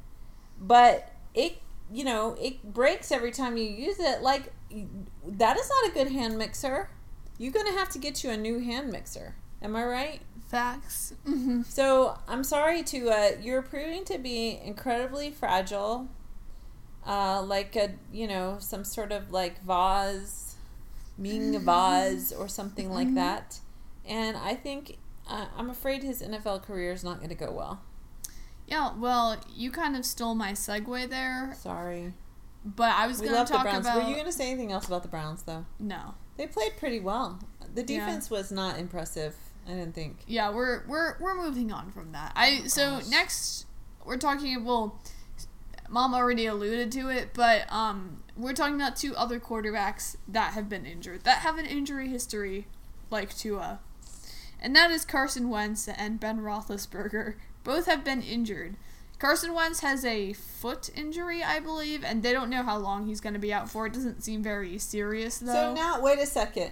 but 0.59 1.11
it 1.33 1.57
you 1.91 2.03
know 2.03 2.35
it 2.39 2.73
breaks 2.73 3.11
every 3.11 3.31
time 3.31 3.57
you 3.57 3.63
use 3.63 3.99
it. 3.99 4.21
Like 4.21 4.51
that 5.27 5.57
is 5.57 5.69
not 5.69 5.91
a 5.91 5.93
good 5.93 6.11
hand 6.11 6.37
mixer. 6.37 6.89
You're 7.37 7.53
gonna 7.53 7.71
have 7.77 7.89
to 7.89 7.99
get 7.99 8.23
you 8.23 8.29
a 8.31 8.37
new 8.37 8.59
hand 8.59 8.91
mixer. 8.91 9.35
Am 9.61 9.75
i 9.75 9.83
right? 9.85 10.21
Facts. 10.47 11.13
hmm 11.25 11.61
so 11.61 12.17
i'm 12.27 12.43
sorry 12.43 12.81
to 12.81 13.09
uh 13.11 13.31
you're 13.39 13.61
proving 13.61 14.03
to 14.05 14.17
be 14.17 14.59
incredibly 14.65 15.29
fragile 15.29 16.07
uh 17.05 17.39
like 17.43 17.75
a 17.75 17.91
you 18.11 18.27
know 18.27 18.57
some 18.59 18.83
sort 18.83 19.11
of 19.11 19.31
like 19.31 19.61
vase 19.63 20.55
Ming 21.19 21.59
vase 21.59 22.31
or 22.31 22.47
something 22.47 22.89
like 22.91 23.09
Mhm. 23.09 23.15
that. 23.15 23.59
And 24.05 24.35
i 24.37 24.55
think 24.55 24.97
uh, 25.29 25.45
i'm 25.55 25.69
afraid 25.69 26.01
his 26.01 26.21
nfl 26.23 26.61
career 26.63 26.91
is 26.93 27.03
not 27.03 27.17
going 27.17 27.29
to 27.29 27.35
go 27.35 27.51
well 27.51 27.81
Yeah. 28.69 28.93
Well, 28.97 29.37
you 29.53 29.71
kind 29.71 29.95
of 29.97 30.05
stole 30.05 30.35
my 30.35 30.51
segue 30.53 31.09
there, 31.09 31.53
sorry 31.59 32.13
but 32.65 32.91
I 32.91 33.07
was 33.07 33.21
going 33.21 33.31
to 33.31 33.37
the 33.39 33.43
talk 33.45 33.63
browns 33.63 33.85
about. 33.85 33.95
were 34.03 34.09
you 34.09 34.13
going 34.15 34.25
to 34.25 34.33
say 34.33 34.49
anything 34.51 34.71
else 34.73 34.85
about 34.85 35.01
the 35.01 35.07
browns 35.07 35.43
though 35.43 35.65
no. 35.79 36.13
They 36.35 36.45
played 36.45 36.75
pretty 36.77 36.99
well. 36.99 37.39
The 37.73 37.81
Yeah. 37.81 37.99
defense 38.05 38.29
was 38.29 38.51
not 38.51 38.77
impressive. 38.77 39.33
I 39.65 39.71
didn't 39.71 39.93
think. 39.95 40.17
Yeah, 40.27 40.49
we're 40.51 40.83
we're 40.87 41.17
we're 41.19 41.35
moving 41.35 41.71
on 41.71 41.91
from 41.91 42.11
that. 42.11 42.31
I 42.35 42.67
so 42.67 42.83
Oh, 42.95 42.99
gosh. 42.99 43.07
next 43.09 43.65
we're 44.05 44.17
talking. 44.17 44.63
Well, 44.65 44.99
mom 45.89 46.13
already 46.13 46.45
alluded 46.47 46.91
to 46.93 47.09
it, 47.09 47.29
but 47.33 47.71
um, 47.71 48.23
we're 48.37 48.53
talking 48.53 48.75
about 48.75 48.95
two 48.97 49.15
other 49.15 49.39
quarterbacks 49.39 50.15
that 50.27 50.53
have 50.53 50.67
been 50.69 50.85
injured 50.85 51.23
that 51.23 51.39
have 51.39 51.57
an 51.57 51.65
injury 51.65 52.07
history 52.09 52.67
like 53.09 53.35
Tua, 53.35 53.79
and 54.61 54.75
that 54.75 54.91
is 54.91 55.05
Carson 55.05 55.49
Wentz 55.49 55.87
and 55.87 56.19
Ben 56.19 56.39
Roethlisberger. 56.39 57.35
Both 57.69 57.85
have 57.85 58.03
been 58.03 58.23
injured. 58.23 58.77
Carson 59.19 59.53
Wentz 59.53 59.81
has 59.81 60.03
a 60.03 60.33
foot 60.33 60.89
injury, 60.95 61.43
I 61.43 61.59
believe, 61.59 62.03
and 62.03 62.23
they 62.23 62.33
don't 62.33 62.49
know 62.49 62.63
how 62.63 62.79
long 62.79 63.05
he's 63.05 63.21
going 63.21 63.35
to 63.35 63.39
be 63.39 63.53
out 63.53 63.69
for. 63.69 63.85
It 63.85 63.93
doesn't 63.93 64.23
seem 64.23 64.41
very 64.41 64.79
serious 64.79 65.37
though. 65.37 65.53
So 65.53 65.73
now, 65.75 66.01
wait 66.01 66.17
a 66.17 66.25
second. 66.25 66.71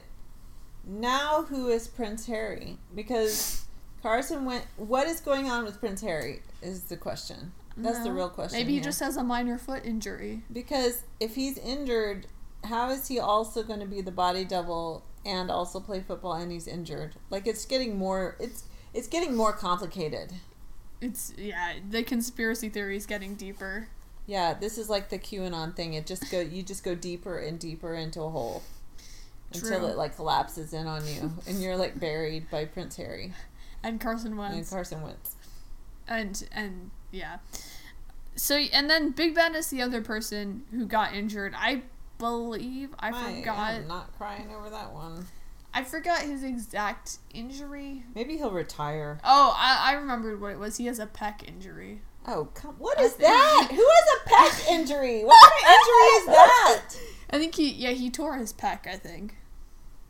Now, 0.84 1.44
who 1.44 1.68
is 1.68 1.88
Prince 1.88 2.26
Harry? 2.26 2.80
Because 2.96 3.66
Carson 4.02 4.44
went. 4.44 4.66
What 4.76 5.06
is 5.06 5.20
going 5.20 5.48
on 5.48 5.66
with 5.66 5.80
Prince 5.80 6.02
Harry? 6.02 6.42
Is 6.64 6.86
the 6.86 6.98
question. 6.98 7.52
That's 7.78 8.00
the 8.00 8.12
real 8.12 8.30
question. 8.30 8.58
Maybe 8.58 8.72
he 8.72 8.78
here. 8.78 8.86
just 8.86 9.00
has 9.02 9.18
a 9.18 9.24
minor 9.24 9.60
foot 9.60 9.86
injury. 9.86 10.42
because 10.52 11.04
if 11.20 11.36
he's 11.36 11.60
injured, 11.60 12.26
how 12.64 12.90
is 12.90 13.08
he 13.08 13.20
also 13.20 13.62
going 13.62 13.82
to 13.82 13.86
be 13.86 14.02
the 14.02 14.12
body 14.12 14.46
double 14.46 15.04
and 15.24 15.52
also 15.52 15.80
play 15.80 16.02
football 16.02 16.34
and 16.34 16.52
he's 16.52 16.68
injured? 16.68 17.18
Like 17.30 17.46
it's 17.46 17.66
getting 17.66 18.00
more. 18.00 18.36
It's 18.40 18.64
it's 18.96 19.08
getting 19.08 19.36
more 19.36 19.54
complicated. 19.54 20.34
It's 21.02 21.34
yeah, 21.38 21.74
the 21.90 22.04
conspiracy 22.04 22.70
theory 22.70 22.98
is 22.98 23.06
getting 23.06 23.36
deeper. 23.36 23.88
Yeah, 24.26 24.54
this 24.54 24.78
is 24.78 24.90
like 24.90 25.10
the 25.10 25.20
QAnon 25.20 25.76
thing. 25.76 25.94
It 25.94 26.06
just 26.06 26.30
go 26.32 26.40
you 26.40 26.64
just 26.64 26.84
go 26.84 26.96
deeper 26.96 27.38
and 27.38 27.60
deeper 27.60 27.94
into 27.94 28.22
a 28.22 28.30
hole 28.30 28.64
until 29.54 29.86
it 29.88 29.96
like 29.96 30.16
collapses 30.16 30.74
in 30.74 30.88
on 30.88 31.08
you 31.08 31.32
and 31.48 31.62
you're 31.62 31.78
like 31.78 32.00
buried 32.00 32.50
by 32.50 32.66
Prince 32.66 32.98
Harry 32.98 33.34
And 33.84 34.00
Carson 34.02 34.36
Wentz. 34.36 34.58
and 34.58 34.70
Carson 34.70 35.02
Wentz. 35.02 35.36
and 36.08 36.48
and 36.52 36.92
yeah 37.12 37.38
so 38.36 38.56
and 38.58 38.90
then 38.90 39.12
big 39.12 39.34
ben 39.34 39.56
is 39.56 39.70
the 39.70 39.82
other 39.82 40.02
person 40.02 40.64
who 40.72 40.86
got 40.86 41.14
injured 41.16 41.54
i 41.56 41.82
believe 42.20 42.90
i 43.00 43.10
forgot 43.12 43.76
am 43.76 43.88
not 43.88 44.12
crying 44.18 44.50
over 44.54 44.70
that 44.70 44.92
one. 44.92 45.26
I 45.78 45.84
forgot 45.84 46.22
his 46.22 46.44
exact 46.44 47.18
injury 47.34 48.04
Maybe 48.16 48.38
he'll 48.38 48.52
retire. 48.52 49.20
oh 49.24 49.56
i, 49.58 49.92
I 49.92 49.94
remembered 49.94 50.42
what 50.42 50.52
it 50.52 50.60
was 50.60 50.78
he 50.78 50.86
has 50.88 51.00
a 51.00 51.06
pec 51.08 51.48
injury 51.48 52.02
Oh, 52.30 52.50
come! 52.54 52.76
What 52.78 53.00
is 53.00 53.16
that? 53.16 53.68
Who 53.72 53.88
has 53.90 54.08
a 54.18 54.30
pec 54.30 54.68
injury? 54.70 55.24
What 55.24 55.54
kind 55.54 55.64
of 55.64 55.70
injury 55.80 56.08
is 56.20 56.26
that? 56.36 56.84
i 57.30 57.38
think 57.40 57.56
he 57.56 57.70
yeah 57.72 57.92
he 57.92 58.10
tore 58.10 58.36
his 58.38 58.52
pec 58.52 58.86
i 58.86 58.98
think 58.98 59.36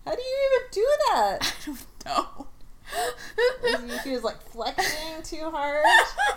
How 0.06 0.16
do 0.16 0.22
you 0.22 0.38
even 0.50 0.68
do 0.72 0.88
that? 1.12 1.54
i 2.08 3.72
don't 3.72 3.88
know 3.88 3.98
he 4.04 4.12
was 4.12 4.24
like 4.24 4.42
flexing 4.42 5.22
too 5.24 5.50
hard. 5.52 5.84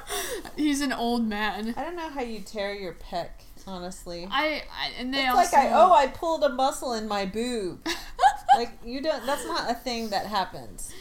he's 0.56 0.80
an 0.80 0.92
old 0.92 1.24
man 1.24 1.72
I 1.76 1.84
don't 1.84 1.96
know 1.96 2.08
how 2.10 2.20
you 2.22 2.40
tear 2.40 2.74
your 2.74 2.94
pec, 2.94 3.28
honestly. 3.70 4.28
I, 4.30 4.62
I 4.70 4.90
and 4.98 5.14
they 5.14 5.20
It's 5.20 5.28
also 5.28 5.56
like 5.56 5.66
I 5.66 5.72
oh 5.72 5.92
I 5.92 6.08
pulled 6.08 6.44
a 6.44 6.50
muscle 6.50 6.92
in 6.92 7.08
my 7.08 7.24
boob. 7.24 7.86
like 8.56 8.72
you 8.84 9.00
don't. 9.00 9.24
That's 9.24 9.46
not 9.46 9.70
a 9.70 9.74
thing 9.74 10.10
that 10.10 10.26
happens. 10.26 10.92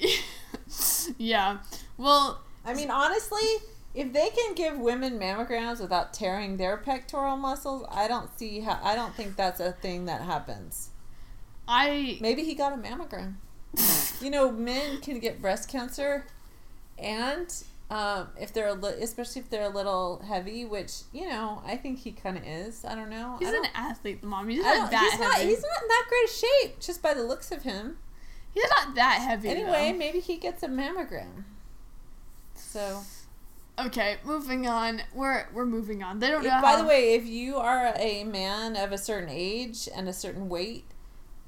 yeah 1.18 1.58
well 1.98 2.40
I 2.64 2.74
mean, 2.74 2.90
honestly, 2.90 3.46
if 3.94 4.12
they 4.12 4.28
can 4.30 4.54
give 4.54 4.78
women 4.78 5.18
mammograms 5.18 5.80
without 5.80 6.12
tearing 6.12 6.56
their 6.56 6.76
pectoral 6.76 7.36
muscles, 7.36 7.86
I 7.90 8.06
don't 8.06 8.36
see 8.38 8.60
how. 8.60 8.78
I 8.82 8.94
don't 8.94 9.14
think 9.14 9.36
that's 9.36 9.60
a 9.60 9.72
thing 9.72 10.04
that 10.06 10.22
happens. 10.22 10.90
i 11.66 12.18
Maybe 12.20 12.44
he 12.44 12.54
got 12.54 12.72
a 12.72 12.76
mammogram. 12.76 13.34
you 14.22 14.30
know, 14.30 14.50
men 14.50 15.00
can 15.00 15.18
get 15.20 15.40
breast 15.40 15.68
cancer, 15.68 16.26
and 16.98 17.52
um, 17.90 18.28
if 18.40 18.52
they're 18.52 18.68
a 18.68 18.72
li- 18.74 19.02
especially 19.02 19.42
if 19.42 19.50
they're 19.50 19.64
a 19.64 19.74
little 19.74 20.22
heavy, 20.26 20.64
which 20.64 20.92
you 21.12 21.28
know, 21.28 21.60
I 21.66 21.76
think 21.76 21.98
he 21.98 22.12
kind 22.12 22.36
of 22.38 22.44
is. 22.46 22.84
I 22.84 22.94
don't 22.94 23.10
know. 23.10 23.36
he's 23.38 23.48
I 23.48 23.56
an 23.56 23.62
don't, 23.64 23.70
athlete 23.78 24.22
mom 24.22 24.48
he's 24.48 24.62
not 24.62 24.74
don't- 24.74 24.90
that 24.92 25.10
he's 25.10 25.20
not. 25.20 25.34
heavy 25.34 25.48
He's 25.48 25.62
not 25.62 25.82
in 25.82 25.88
that 25.88 26.06
great 26.08 26.30
shape, 26.30 26.80
just 26.80 27.02
by 27.02 27.14
the 27.14 27.22
looks 27.24 27.50
of 27.50 27.62
him. 27.62 27.98
he's 28.54 28.64
not 28.78 28.94
that 28.94 29.20
heavy 29.20 29.48
Anyway, 29.48 29.90
though. 29.92 29.98
maybe 29.98 30.20
he 30.20 30.36
gets 30.36 30.62
a 30.62 30.68
mammogram. 30.68 31.44
So, 32.54 33.02
Okay, 33.78 34.18
moving 34.24 34.66
on. 34.66 35.00
We're 35.14 35.46
we're 35.54 35.64
moving 35.64 36.02
on. 36.02 36.18
They 36.18 36.28
don't 36.28 36.44
if- 36.44 36.50
know. 36.52 36.60
by 36.60 36.76
the 36.76 36.84
way, 36.84 37.14
if 37.14 37.24
you 37.26 37.56
are 37.56 37.92
a 37.96 38.24
man 38.24 38.76
of 38.76 38.92
a 38.92 38.98
certain 38.98 39.30
age 39.30 39.88
and 39.94 40.06
a 40.08 40.12
certain 40.12 40.48
weight, 40.50 40.84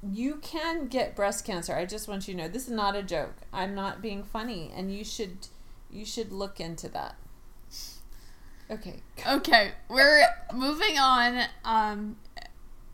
you 0.01 0.37
can 0.41 0.87
get 0.87 1.15
breast 1.15 1.45
cancer. 1.45 1.75
I 1.75 1.85
just 1.85 2.07
want 2.07 2.27
you 2.27 2.33
to 2.33 2.41
know 2.41 2.47
this 2.47 2.65
is 2.65 2.71
not 2.73 2.95
a 2.95 3.03
joke. 3.03 3.35
I'm 3.53 3.75
not 3.75 4.01
being 4.01 4.23
funny, 4.23 4.71
and 4.75 4.91
you 4.93 5.03
should 5.03 5.47
you 5.93 6.05
should 6.05 6.31
look 6.31 6.59
into 6.59 6.89
that. 6.89 7.15
Okay. 8.71 9.01
Okay, 9.27 9.71
we're 9.89 10.23
moving 10.53 10.97
on 10.97 11.45
um 11.63 12.15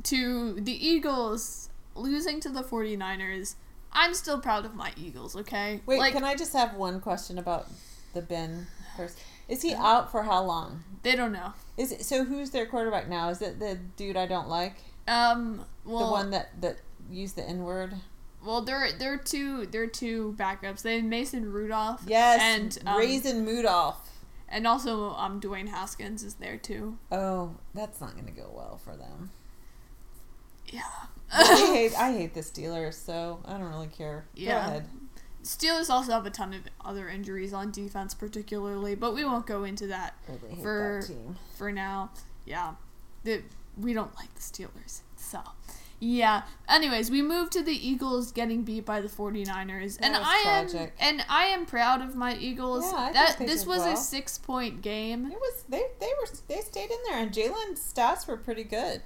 to 0.03 0.59
the 0.59 0.87
Eagles 0.87 1.69
losing 1.95 2.39
to 2.41 2.49
the 2.49 2.61
49ers. 2.63 3.55
I'm 3.91 4.13
still 4.13 4.39
proud 4.39 4.65
of 4.65 4.75
my 4.75 4.91
Eagles, 4.97 5.35
okay? 5.35 5.81
Wait, 5.85 5.99
like 5.99 6.13
can 6.13 6.23
I 6.23 6.35
just 6.35 6.53
have 6.53 6.73
one 6.75 6.99
question 6.99 7.37
about 7.37 7.67
the 8.13 8.21
Ben? 8.21 8.67
Is 9.47 9.61
he 9.63 9.73
out 9.73 10.11
for 10.11 10.23
how 10.23 10.43
long? 10.43 10.83
they 11.01 11.15
don't 11.15 11.31
know. 11.31 11.53
Is 11.77 11.91
it, 11.93 12.03
so 12.03 12.23
who's 12.25 12.49
their 12.51 12.65
quarterback 12.65 13.07
now? 13.07 13.29
Is 13.29 13.41
it 13.41 13.59
the 13.59 13.79
dude 13.95 14.17
I 14.17 14.25
don't 14.25 14.49
like? 14.49 14.75
Um 15.07 15.65
well 15.85 16.07
the 16.07 16.11
one 16.11 16.29
that 16.31 16.61
that 16.61 16.77
used 17.09 17.35
the 17.35 17.47
N 17.47 17.63
word? 17.63 17.93
Well 18.45 18.61
they're 18.61 18.91
they're 18.93 19.17
two 19.17 19.65
they're 19.67 19.87
two 19.87 20.35
backups. 20.37 20.81
They 20.81 20.95
have 20.97 21.03
Mason 21.05 21.51
Rudolph 21.51 22.01
Yes, 22.07 22.39
and 22.41 22.77
um, 22.87 22.97
Raisin 22.97 23.45
Moodolph. 23.45 23.95
and 24.47 24.65
also 24.67 25.11
um 25.11 25.39
Dwayne 25.41 25.67
Haskins 25.69 26.23
is 26.23 26.35
there 26.35 26.57
too. 26.57 26.97
Oh, 27.11 27.55
that's 27.73 27.99
not 28.01 28.13
going 28.13 28.25
to 28.25 28.31
go 28.31 28.51
well 28.53 28.77
for 28.83 28.95
them. 28.95 29.29
Yeah. 30.67 30.81
I 31.31 31.45
hate 31.73 31.99
I 31.99 32.11
hate 32.13 32.33
the 32.33 32.41
Steelers, 32.41 32.93
so 32.93 33.39
I 33.45 33.53
don't 33.53 33.69
really 33.69 33.87
care. 33.87 34.25
Yeah. 34.35 34.61
Go 34.65 34.67
ahead. 34.69 34.85
Steelers 35.43 35.89
also 35.89 36.11
have 36.11 36.25
a 36.25 36.29
ton 36.29 36.53
of 36.53 36.61
other 36.83 37.07
injuries 37.07 37.53
on 37.53 37.71
defense, 37.71 38.13
particularly, 38.13 38.93
but 38.93 39.15
we 39.15 39.23
won't 39.23 39.45
go 39.47 39.63
into 39.63 39.87
that 39.87 40.13
Really 40.27 40.61
For- 40.61 41.01
that 41.07 41.15
for 41.57 41.71
now. 41.71 42.11
Yeah, 42.45 42.73
the, 43.23 43.41
we 43.77 43.93
don't 43.93 44.13
like 44.15 44.33
the 44.35 44.41
Steelers. 44.41 44.99
So, 45.15 45.39
yeah. 45.99 46.43
Anyways, 46.67 47.11
we 47.11 47.21
moved 47.21 47.51
to 47.53 47.61
the 47.61 47.73
Eagles 47.73 48.31
getting 48.31 48.63
beat 48.63 48.85
by 48.85 49.01
the 49.01 49.07
49ers, 49.07 49.97
and 50.01 50.13
That 50.15 50.21
was 50.21 50.27
I 50.29 50.41
tragic. 50.43 50.93
am 50.99 51.17
and 51.17 51.25
I 51.29 51.45
am 51.45 51.65
proud 51.65 52.01
of 52.01 52.15
my 52.15 52.35
Eagles. 52.37 52.85
Yeah, 52.91 52.97
I 52.99 53.11
think 53.11 53.37
that 53.39 53.47
this 53.47 53.65
was 53.65 53.79
well. 53.79 53.93
a 53.93 53.97
six 53.97 54.37
point 54.37 54.81
game. 54.81 55.25
It 55.27 55.39
was 55.39 55.63
they 55.67 55.83
they 55.99 56.11
were 56.19 56.27
they 56.47 56.61
stayed 56.61 56.89
in 56.91 56.97
there, 57.09 57.19
and 57.19 57.31
Jalen's 57.31 57.81
stats 57.81 58.27
were 58.27 58.37
pretty 58.37 58.63
good. 58.63 59.01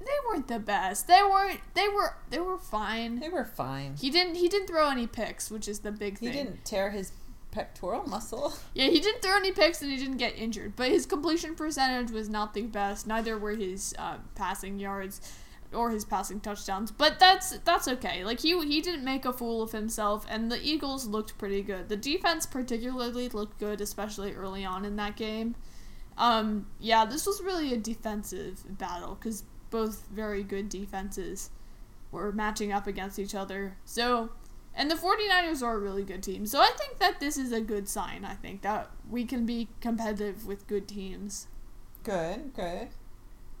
They 0.00 0.06
weren't 0.28 0.48
the 0.48 0.58
best. 0.58 1.06
They 1.06 1.22
weren't. 1.22 1.60
They 1.74 1.88
were. 1.88 2.16
They 2.30 2.40
were 2.40 2.58
fine. 2.58 3.20
They 3.20 3.28
were 3.28 3.44
fine. 3.44 3.96
He 4.00 4.10
didn't. 4.10 4.34
He 4.34 4.48
didn't 4.48 4.66
throw 4.66 4.88
any 4.90 5.06
picks, 5.06 5.50
which 5.50 5.68
is 5.68 5.80
the 5.80 5.92
big 5.92 6.18
thing. 6.18 6.32
He 6.32 6.38
didn't 6.38 6.64
tear 6.64 6.90
his 6.90 7.12
pectoral 7.52 8.08
muscle. 8.08 8.52
Yeah, 8.74 8.86
he 8.86 8.98
didn't 9.00 9.20
throw 9.22 9.36
any 9.36 9.52
picks 9.52 9.82
and 9.82 9.90
he 9.90 9.98
didn't 9.98 10.16
get 10.16 10.36
injured, 10.38 10.74
but 10.74 10.88
his 10.88 11.04
completion 11.04 11.54
percentage 11.54 12.10
was 12.10 12.28
not 12.28 12.54
the 12.54 12.62
best. 12.62 13.06
Neither 13.06 13.36
were 13.38 13.54
his 13.54 13.94
uh, 13.98 14.16
passing 14.34 14.78
yards 14.78 15.20
or 15.74 15.90
his 15.90 16.04
passing 16.04 16.40
touchdowns. 16.40 16.90
But 16.90 17.18
that's 17.18 17.58
that's 17.60 17.88
okay. 17.88 18.24
Like 18.24 18.40
he 18.40 18.58
he 18.66 18.80
didn't 18.80 19.04
make 19.04 19.24
a 19.24 19.32
fool 19.32 19.62
of 19.62 19.72
himself, 19.72 20.26
and 20.28 20.50
the 20.50 20.60
Eagles 20.62 21.06
looked 21.06 21.38
pretty 21.38 21.62
good. 21.62 21.88
The 21.88 21.96
defense 21.96 22.46
particularly 22.46 23.28
looked 23.28 23.58
good, 23.58 23.80
especially 23.80 24.32
early 24.32 24.64
on 24.64 24.84
in 24.84 24.96
that 24.96 25.16
game. 25.16 25.54
Um, 26.18 26.66
yeah, 26.78 27.04
this 27.04 27.26
was 27.26 27.42
really 27.42 27.72
a 27.72 27.78
defensive 27.78 28.78
battle 28.78 29.14
because 29.14 29.44
both 29.70 30.06
very 30.12 30.42
good 30.42 30.68
defenses 30.68 31.50
were 32.10 32.30
matching 32.32 32.72
up 32.72 32.86
against 32.86 33.18
each 33.18 33.34
other. 33.34 33.76
So 33.84 34.30
and 34.74 34.90
the 34.90 34.94
49ers 34.94 35.62
are 35.62 35.74
a 35.74 35.78
really 35.78 36.02
good 36.02 36.22
team. 36.22 36.46
So 36.46 36.58
I 36.60 36.70
think 36.78 36.98
that 36.98 37.20
this 37.20 37.36
is 37.36 37.52
a 37.52 37.60
good 37.60 37.88
sign. 37.88 38.24
I 38.24 38.34
think 38.34 38.62
that 38.62 38.90
we 39.08 39.24
can 39.24 39.44
be 39.44 39.68
competitive 39.80 40.46
with 40.46 40.66
good 40.66 40.88
teams. 40.88 41.46
Good, 42.02 42.54
good. 42.54 42.88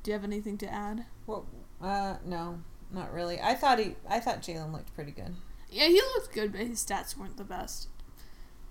Do 0.02 0.10
you 0.10 0.14
have 0.14 0.24
anything 0.24 0.56
to 0.58 0.72
add? 0.72 1.06
Well, 1.26 1.46
uh, 1.82 2.16
no, 2.24 2.60
not 2.92 3.12
really. 3.12 3.40
I 3.40 3.54
thought 3.54 3.78
he, 3.78 3.96
I 4.08 4.20
thought 4.20 4.42
Jalen 4.42 4.72
looked 4.72 4.94
pretty 4.94 5.12
good. 5.12 5.34
Yeah, 5.70 5.86
he 5.86 6.00
looked 6.00 6.32
good, 6.32 6.52
but 6.52 6.62
his 6.62 6.84
stats 6.84 7.16
weren't 7.16 7.36
the 7.38 7.44
best. 7.44 7.88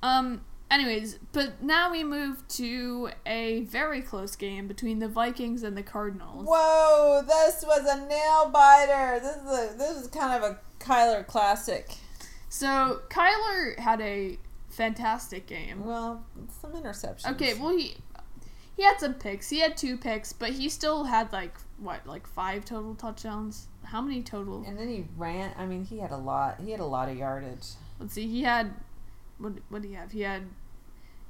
Um, 0.03 0.41
anyways, 0.69 1.19
but 1.31 1.61
now 1.61 1.91
we 1.91 2.03
move 2.03 2.47
to 2.49 3.09
a 3.25 3.61
very 3.61 4.01
close 4.01 4.35
game 4.35 4.67
between 4.67 4.99
the 4.99 5.07
Vikings 5.07 5.63
and 5.63 5.75
the 5.75 5.83
Cardinals. 5.83 6.45
Whoa, 6.47 7.23
this 7.27 7.63
was 7.65 7.85
a 7.85 8.05
nail 8.07 8.49
biter. 8.49 9.19
This 9.19 9.35
is 9.35 9.73
a, 9.73 9.77
this 9.77 9.97
is 9.97 10.07
kind 10.07 10.43
of 10.43 10.51
a 10.51 10.59
Kyler 10.79 11.25
classic. 11.25 11.95
So 12.49 13.01
Kyler 13.09 13.79
had 13.79 14.01
a 14.01 14.37
fantastic 14.69 15.47
game. 15.47 15.85
Well, 15.85 16.23
some 16.61 16.73
interceptions. 16.73 17.31
Okay, 17.31 17.53
well 17.55 17.75
he 17.75 17.97
he 18.75 18.83
had 18.83 18.99
some 18.99 19.13
picks. 19.13 19.49
He 19.49 19.59
had 19.59 19.77
two 19.77 19.97
picks, 19.97 20.33
but 20.33 20.51
he 20.51 20.69
still 20.69 21.05
had 21.05 21.31
like 21.31 21.55
what, 21.77 22.05
like 22.05 22.27
five 22.27 22.65
total 22.65 22.95
touchdowns? 22.95 23.67
How 23.83 24.01
many 24.01 24.21
total? 24.21 24.63
And 24.65 24.77
then 24.77 24.87
he 24.87 25.05
ran. 25.17 25.51
I 25.57 25.65
mean, 25.65 25.83
he 25.83 25.99
had 25.99 26.11
a 26.11 26.17
lot. 26.17 26.59
He 26.63 26.71
had 26.71 26.79
a 26.79 26.85
lot 26.85 27.09
of 27.09 27.17
yardage. 27.17 27.67
Let's 27.99 28.13
see. 28.13 28.27
He 28.27 28.43
had 28.43 28.73
what? 29.37 29.53
What 29.69 29.81
did 29.81 29.89
he 29.89 29.93
have? 29.95 30.11
He 30.11 30.21
had 30.21 30.43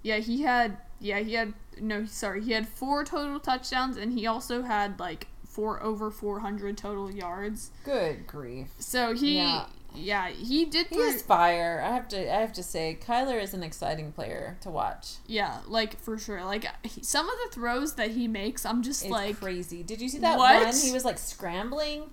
yeah. 0.03 0.17
He 0.17 0.41
had 0.41 0.77
yeah. 0.99 1.19
He 1.19 1.33
had 1.33 1.53
no. 1.79 2.05
Sorry. 2.05 2.43
He 2.43 2.51
had 2.51 2.67
four 2.67 3.03
total 3.03 3.39
touchdowns, 3.39 3.97
and 3.97 4.13
he 4.13 4.27
also 4.27 4.61
had 4.63 4.99
like 4.99 5.27
four 5.45 5.81
over 5.81 6.11
four 6.11 6.39
hundred 6.39 6.77
total 6.77 7.11
yards. 7.11 7.71
Good 7.83 8.27
grief. 8.27 8.69
So 8.79 9.13
he 9.13 9.37
Yeah. 9.37 9.65
Yeah, 9.95 10.29
he 10.29 10.65
did. 10.65 10.87
He 10.87 10.95
is 10.97 11.21
fire. 11.21 11.81
I 11.85 11.93
have 11.93 12.07
to. 12.09 12.17
I 12.33 12.39
have 12.39 12.53
to 12.53 12.63
say, 12.63 12.97
Kyler 13.05 13.41
is 13.41 13.53
an 13.53 13.63
exciting 13.63 14.11
player 14.11 14.57
to 14.61 14.69
watch. 14.69 15.15
yeah, 15.27 15.59
like 15.67 15.99
for 15.99 16.17
sure. 16.17 16.43
Like 16.45 16.65
he, 16.85 17.03
some 17.03 17.27
of 17.27 17.35
the 17.45 17.53
throws 17.55 17.95
that 17.95 18.11
he 18.11 18.27
makes, 18.27 18.65
I'm 18.65 18.81
just 18.83 19.03
It's 19.03 19.11
like 19.11 19.39
crazy. 19.39 19.83
Did 19.83 20.01
you 20.01 20.09
see 20.09 20.19
that 20.19 20.37
What? 20.37 20.63
one? 20.65 20.75
He 20.75 20.91
was 20.91 21.03
like 21.05 21.17
scrambling, 21.17 22.09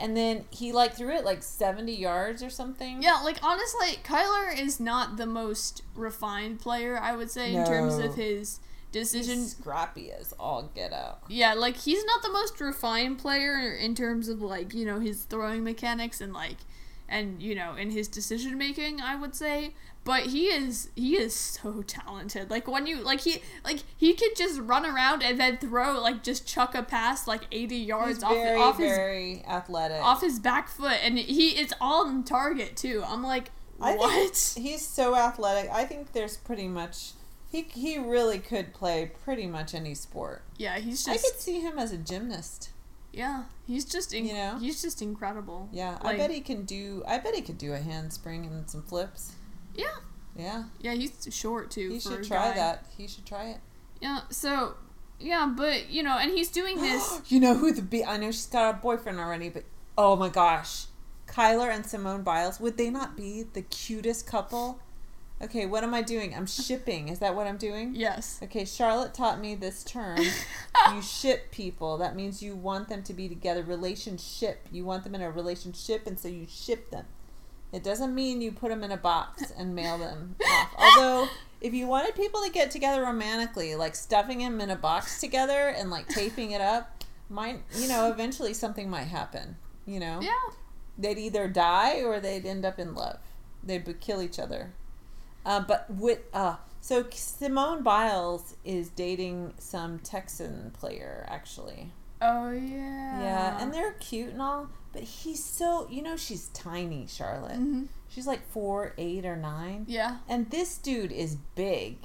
and 0.00 0.16
then 0.16 0.44
he 0.50 0.72
like 0.72 0.94
threw 0.94 1.10
it 1.14 1.24
like 1.24 1.42
70 1.42 1.92
yards 1.92 2.42
or 2.42 2.50
something. 2.50 3.02
Yeah, 3.02 3.20
like 3.24 3.38
honestly, 3.42 3.98
Kyler 4.04 4.58
is 4.58 4.80
not 4.80 5.16
the 5.16 5.26
most 5.26 5.82
refined 5.94 6.60
player, 6.60 6.98
I 6.98 7.14
would 7.16 7.30
say, 7.30 7.54
in 7.54 7.66
terms 7.66 7.98
of 7.98 8.14
his 8.14 8.60
decision. 8.90 9.40
He's 9.40 9.50
scrappy 9.50 10.10
as 10.10 10.32
all 10.40 10.70
get 10.74 10.94
out. 10.94 11.20
Yeah, 11.28 11.52
like 11.52 11.76
he's 11.76 12.02
not 12.06 12.22
the 12.22 12.32
most 12.32 12.58
refined 12.58 13.18
player 13.18 13.74
in 13.74 13.94
terms 13.94 14.28
of 14.28 14.40
like, 14.40 14.72
you 14.72 14.86
know, 14.86 14.98
his 14.98 15.24
throwing 15.24 15.62
mechanics 15.62 16.22
and 16.22 16.32
like 16.32 16.56
and 17.08 17.42
you 17.42 17.54
know, 17.54 17.74
in 17.74 17.90
his 17.90 18.08
decision 18.08 18.58
making, 18.58 19.00
I 19.00 19.16
would 19.16 19.34
say. 19.34 19.74
But 20.04 20.26
he 20.26 20.46
is 20.46 20.88
he 20.94 21.16
is 21.16 21.34
so 21.34 21.82
talented. 21.86 22.50
Like 22.50 22.66
when 22.68 22.86
you 22.86 22.96
like 23.02 23.20
he 23.20 23.42
like 23.64 23.82
he 23.96 24.14
could 24.14 24.36
just 24.36 24.60
run 24.60 24.86
around 24.86 25.22
and 25.22 25.38
then 25.38 25.58
throw 25.58 26.00
like 26.00 26.22
just 26.22 26.46
chuck 26.46 26.74
a 26.74 26.82
pass 26.82 27.26
like 27.26 27.42
80 27.52 27.76
yards 27.76 28.14
He's 28.16 28.22
off 28.24 28.32
very, 28.32 28.58
off 28.58 28.78
his 28.78 28.88
very 28.96 29.44
athletic. 29.46 30.02
off 30.02 30.20
his 30.22 30.38
back 30.38 30.68
foot 30.68 30.98
and 31.02 31.18
he 31.18 31.50
it's 31.50 31.74
on 31.80 32.24
target 32.24 32.76
too. 32.76 33.02
I'm 33.06 33.22
like 33.22 33.50
I 33.80 33.94
what? 33.96 34.54
he's 34.56 34.86
so 34.86 35.14
athletic. 35.14 35.70
I 35.70 35.84
think 35.84 36.12
there's 36.12 36.36
pretty 36.36 36.68
much 36.68 37.12
he 37.50 37.62
he 37.62 37.98
really 37.98 38.38
could 38.38 38.72
play 38.72 39.12
pretty 39.24 39.46
much 39.46 39.74
any 39.74 39.94
sport. 39.94 40.42
yeah, 40.56 40.78
he's 40.78 41.04
just. 41.04 41.08
I 41.08 41.30
could 41.30 41.40
see 41.40 41.60
him 41.60 41.78
as 41.78 41.92
a 41.92 41.96
gymnast. 41.98 42.70
Yeah, 43.12 43.44
he's 43.66 43.84
just 43.84 44.12
in, 44.14 44.26
You 44.26 44.34
know? 44.34 44.58
he's 44.58 44.82
just 44.82 45.00
incredible. 45.02 45.68
Yeah, 45.72 45.98
I 46.02 46.16
bet 46.16 46.30
he 46.30 46.40
can 46.40 46.64
do. 46.64 47.02
I 47.06 47.18
bet 47.18 47.34
he 47.34 47.42
could 47.42 47.58
do 47.58 47.72
a 47.72 47.78
handspring 47.78 48.44
and 48.46 48.68
some 48.68 48.82
flips. 48.82 49.32
Yeah. 49.74 49.86
Yeah, 50.36 50.64
Yeah, 50.80 50.94
he's 50.94 51.26
short 51.32 51.70
too. 51.70 51.88
he 51.90 51.98
should 51.98 52.22
try 52.22 52.50
guy. 52.50 52.54
that. 52.54 52.86
He 52.96 53.08
should 53.08 53.26
try 53.26 53.46
it. 53.46 53.58
Yeah, 54.00 54.20
so 54.30 54.74
yeah, 55.18 55.52
but 55.56 55.90
you 55.90 56.02
know, 56.04 56.16
and 56.16 56.30
he's 56.30 56.48
doing 56.50 56.80
this. 56.80 57.20
you 57.28 57.40
know 57.40 57.54
who 57.54 57.72
the 57.72 57.82
be? 57.82 58.04
I 58.04 58.18
know 58.18 58.30
she's 58.30 58.46
got 58.46 58.74
a 58.74 58.78
boyfriend 58.78 59.18
already, 59.18 59.48
but 59.48 59.64
oh 59.96 60.14
my 60.14 60.28
gosh, 60.28 60.84
Kyler 61.26 61.74
and 61.74 61.84
Simone 61.84 62.22
Biles. 62.22 62.60
Would 62.60 62.76
they 62.76 62.88
not 62.90 63.16
be 63.16 63.42
the 63.52 63.62
cutest 63.62 64.26
couple? 64.28 64.78
Okay, 65.40 65.66
what 65.66 65.84
am 65.84 65.94
I 65.94 66.02
doing? 66.02 66.34
I'm 66.34 66.46
shipping. 66.46 67.08
Is 67.08 67.20
that 67.20 67.34
what 67.36 67.46
I'm 67.46 67.58
doing? 67.58 67.94
yes. 67.94 68.40
Okay, 68.42 68.64
Charlotte 68.64 69.14
taught 69.14 69.40
me 69.40 69.54
this 69.54 69.84
term. 69.84 70.18
you 70.94 71.00
ship 71.02 71.52
people. 71.52 71.96
That 71.98 72.16
means 72.16 72.42
you 72.42 72.56
want 72.56 72.88
them 72.88 73.02
to 73.04 73.12
be 73.14 73.28
together. 73.28 73.62
Relationship. 73.62 74.66
You 74.72 74.84
want 74.84 75.04
them 75.04 75.14
in 75.14 75.22
a 75.22 75.30
relationship, 75.30 76.06
and 76.08 76.18
so 76.18 76.26
you 76.28 76.46
ship 76.48 76.90
them. 76.90 77.04
It 77.72 77.84
doesn't 77.84 78.14
mean 78.14 78.40
you 78.40 78.50
put 78.50 78.70
them 78.70 78.82
in 78.82 78.90
a 78.90 78.96
box 78.96 79.52
and 79.56 79.74
mail 79.76 79.98
them 79.98 80.34
off. 80.44 80.74
Although, 80.78 81.28
if 81.60 81.72
you 81.74 81.86
wanted 81.86 82.14
people 82.16 82.42
to 82.42 82.50
get 82.50 82.70
together 82.72 83.02
romantically, 83.02 83.74
like 83.76 83.94
stuffing 83.94 84.38
them 84.38 84.60
in 84.60 84.70
a 84.70 84.76
box 84.76 85.20
together 85.20 85.68
and 85.68 85.88
like 85.90 86.08
taping 86.08 86.50
it 86.50 86.60
up, 86.60 87.04
might 87.30 87.60
you 87.76 87.86
know 87.86 88.10
eventually 88.10 88.54
something 88.54 88.88
might 88.90 89.04
happen. 89.08 89.56
You 89.86 90.00
know, 90.00 90.20
Yeah. 90.20 90.32
they'd 90.98 91.18
either 91.18 91.46
die 91.46 92.02
or 92.02 92.18
they'd 92.20 92.44
end 92.46 92.64
up 92.64 92.78
in 92.78 92.94
love. 92.94 93.18
They'd 93.62 94.00
kill 94.00 94.20
each 94.22 94.38
other. 94.38 94.72
Uh, 95.48 95.60
but 95.60 95.86
with 95.90 96.18
uh, 96.34 96.56
so 96.82 97.04
Simone 97.10 97.82
Biles 97.82 98.54
is 98.64 98.90
dating 98.90 99.54
some 99.58 99.98
Texan 99.98 100.70
player 100.78 101.24
actually. 101.28 101.90
Oh 102.20 102.50
yeah. 102.50 103.22
Yeah, 103.22 103.58
and 103.62 103.72
they're 103.72 103.92
cute 103.94 104.30
and 104.32 104.42
all, 104.42 104.68
but 104.92 105.02
he's 105.02 105.42
so 105.42 105.88
you 105.90 106.02
know 106.02 106.16
she's 106.16 106.48
tiny, 106.48 107.06
Charlotte. 107.08 107.52
Mm-hmm. 107.60 107.84
She's 108.10 108.26
like 108.26 108.46
four, 108.50 108.92
eight, 108.98 109.24
or 109.24 109.36
nine, 109.36 109.84
Yeah. 109.88 110.18
and 110.28 110.50
this 110.50 110.76
dude 110.78 111.12
is 111.12 111.36
big, 111.54 111.96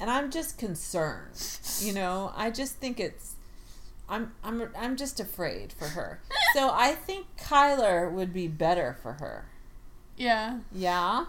and 0.00 0.10
I'm 0.10 0.30
just 0.30 0.58
concerned. 0.58 1.40
You 1.80 1.92
know, 2.00 2.32
I 2.36 2.50
just 2.50 2.76
think 2.76 2.98
it's. 2.98 3.36
I'm 4.08 4.32
I'm 4.42 4.68
I'm 4.76 4.96
just 4.96 5.20
afraid 5.20 5.72
for 5.72 5.88
her. 5.88 6.20
So 6.54 6.70
I 6.72 6.92
think 6.94 7.26
Kyler 7.38 8.10
would 8.10 8.32
be 8.32 8.48
better 8.48 8.96
for 9.02 9.14
her. 9.14 9.46
Yeah. 10.16 10.58
Yeah. 10.72 11.26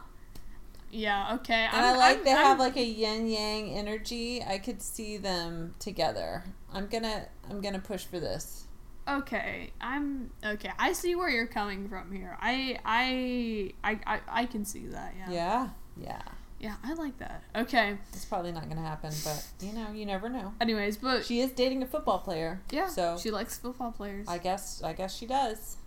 Yeah. 0.93 1.35
Okay. 1.35 1.67
And 1.71 1.83
i 1.85 1.97
like 1.97 2.23
they 2.23 2.29
have 2.29 2.59
like 2.59 2.77
a 2.77 2.83
yin 2.83 3.27
yang 3.27 3.71
energy. 3.71 4.43
I 4.43 4.59
could 4.59 4.81
see 4.81 5.17
them 5.17 5.73
together. 5.79 6.43
I'm 6.71 6.87
gonna 6.87 7.27
I'm 7.49 7.61
gonna 7.61 7.79
push 7.79 8.05
for 8.05 8.19
this. 8.19 8.65
Okay. 9.07 9.71
I'm 9.81 10.29
okay. 10.45 10.69
I 10.77 10.93
see 10.93 11.15
where 11.15 11.29
you're 11.29 11.47
coming 11.47 11.89
from 11.89 12.11
here. 12.11 12.37
I 12.39 12.77
I 12.85 13.73
I 13.83 13.99
I, 14.05 14.19
I 14.27 14.45
can 14.45 14.65
see 14.65 14.85
that. 14.87 15.15
Yeah. 15.17 15.31
Yeah. 15.31 15.69
Yeah. 15.97 16.21
Yeah. 16.59 16.75
I 16.83 16.93
like 16.93 17.17
that. 17.17 17.43
Okay. 17.55 17.97
It's 18.13 18.25
probably 18.25 18.51
not 18.51 18.69
gonna 18.69 18.87
happen, 18.87 19.11
but 19.25 19.43
you 19.61 19.73
know, 19.73 19.91
you 19.91 20.05
never 20.05 20.29
know. 20.29 20.53
Anyways, 20.61 20.97
but 20.97 21.25
She 21.25 21.41
is 21.41 21.51
dating 21.51 21.81
a 21.81 21.87
football 21.87 22.19
player. 22.19 22.61
yeah, 22.69 22.87
So 22.87 23.17
she 23.19 23.31
likes 23.31 23.57
football 23.57 23.91
players. 23.91 24.27
I 24.27 24.37
guess 24.37 24.83
I 24.83 24.93
guess 24.93 25.17
she 25.17 25.25
does. 25.25 25.77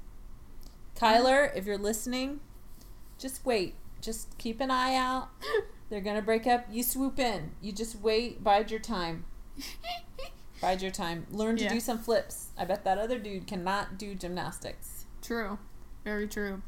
Kyler, 0.96 1.54
if 1.54 1.64
you're 1.64 1.78
listening, 1.78 2.40
just 3.18 3.44
wait. 3.46 3.74
Just 4.00 4.36
keep 4.38 4.60
an 4.60 4.70
eye 4.70 4.94
out. 4.94 5.28
They're 5.88 6.00
gonna 6.00 6.22
break 6.22 6.46
up. 6.46 6.66
You 6.70 6.82
swoop 6.82 7.18
in. 7.18 7.52
You 7.60 7.72
just 7.72 8.00
wait. 8.00 8.42
Bide 8.42 8.70
your 8.70 8.80
time. 8.80 9.24
Bide 10.60 10.80
your 10.82 10.90
time. 10.90 11.26
Learn 11.30 11.56
to 11.56 11.64
Yeah. 11.64 11.72
do 11.72 11.80
some 11.80 11.98
flips. 11.98 12.48
I 12.56 12.64
bet 12.64 12.84
that 12.84 12.98
other 12.98 13.18
dude 13.18 13.46
cannot 13.46 13.98
do 13.98 14.14
gymnastics. 14.14 15.04
True. 15.22 15.58
Very 16.04 16.26
true. 16.28 16.62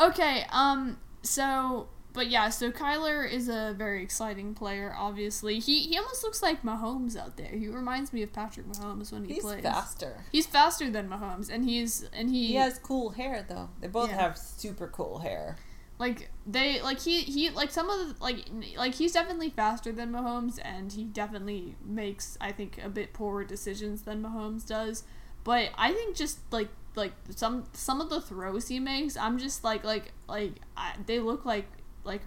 Okay, 0.00 0.44
um 0.50 0.98
so 1.22 1.88
but 2.12 2.28
yeah, 2.28 2.48
so 2.48 2.72
Kyler 2.72 3.30
is 3.30 3.48
a 3.48 3.72
very 3.78 4.02
exciting 4.02 4.52
player, 4.52 4.92
obviously. 4.96 5.58
He 5.60 5.80
he 5.80 5.96
almost 5.96 6.22
looks 6.22 6.42
like 6.42 6.62
Mahomes 6.62 7.16
out 7.16 7.36
there. 7.36 7.52
He 7.52 7.68
reminds 7.68 8.12
me 8.12 8.22
of 8.22 8.32
Patrick 8.32 8.66
Mahomes 8.66 9.12
when 9.12 9.24
he 9.24 9.34
He's 9.34 9.42
plays. 9.42 9.56
He's 9.56 9.64
faster. 9.64 10.24
He's 10.32 10.46
faster 10.46 10.90
than 10.90 11.08
Mahomes 11.08 11.48
and 11.52 11.64
he's 11.64 12.08
and 12.12 12.30
he, 12.30 12.48
He 12.48 12.54
has 12.54 12.78
cool 12.78 13.10
hair 13.10 13.44
though. 13.48 13.70
They 13.80 13.86
both 13.88 14.10
Yeah. 14.10 14.20
have 14.20 14.38
super 14.38 14.88
cool 14.88 15.20
hair. 15.20 15.56
Like 16.00 16.30
they 16.46 16.80
like 16.80 16.98
he 16.98 17.20
he 17.20 17.50
like 17.50 17.70
some 17.70 17.90
of 17.90 17.98
the 17.98 18.24
like 18.24 18.46
like 18.76 18.94
he's 18.94 19.12
definitely 19.12 19.50
faster 19.50 19.92
than 19.92 20.10
Mahomes 20.10 20.58
and 20.64 20.90
he 20.90 21.04
definitely 21.04 21.76
makes 21.84 22.38
I 22.40 22.52
think 22.52 22.80
a 22.82 22.88
bit 22.88 23.12
poorer 23.12 23.44
decisions 23.44 24.02
than 24.02 24.22
Mahomes 24.22 24.66
does. 24.66 25.04
But 25.44 25.70
I 25.76 25.92
think 25.92 26.16
just 26.16 26.38
like 26.50 26.70
like 26.96 27.12
some 27.36 27.64
some 27.74 28.00
of 28.00 28.08
the 28.08 28.20
throws 28.20 28.68
he 28.68 28.80
makes, 28.80 29.14
I'm 29.18 29.38
just 29.38 29.62
like 29.62 29.84
like 29.84 30.12
like 30.26 30.54
I, 30.74 30.94
they 31.04 31.20
look 31.20 31.44
like 31.44 31.66
like 32.04 32.22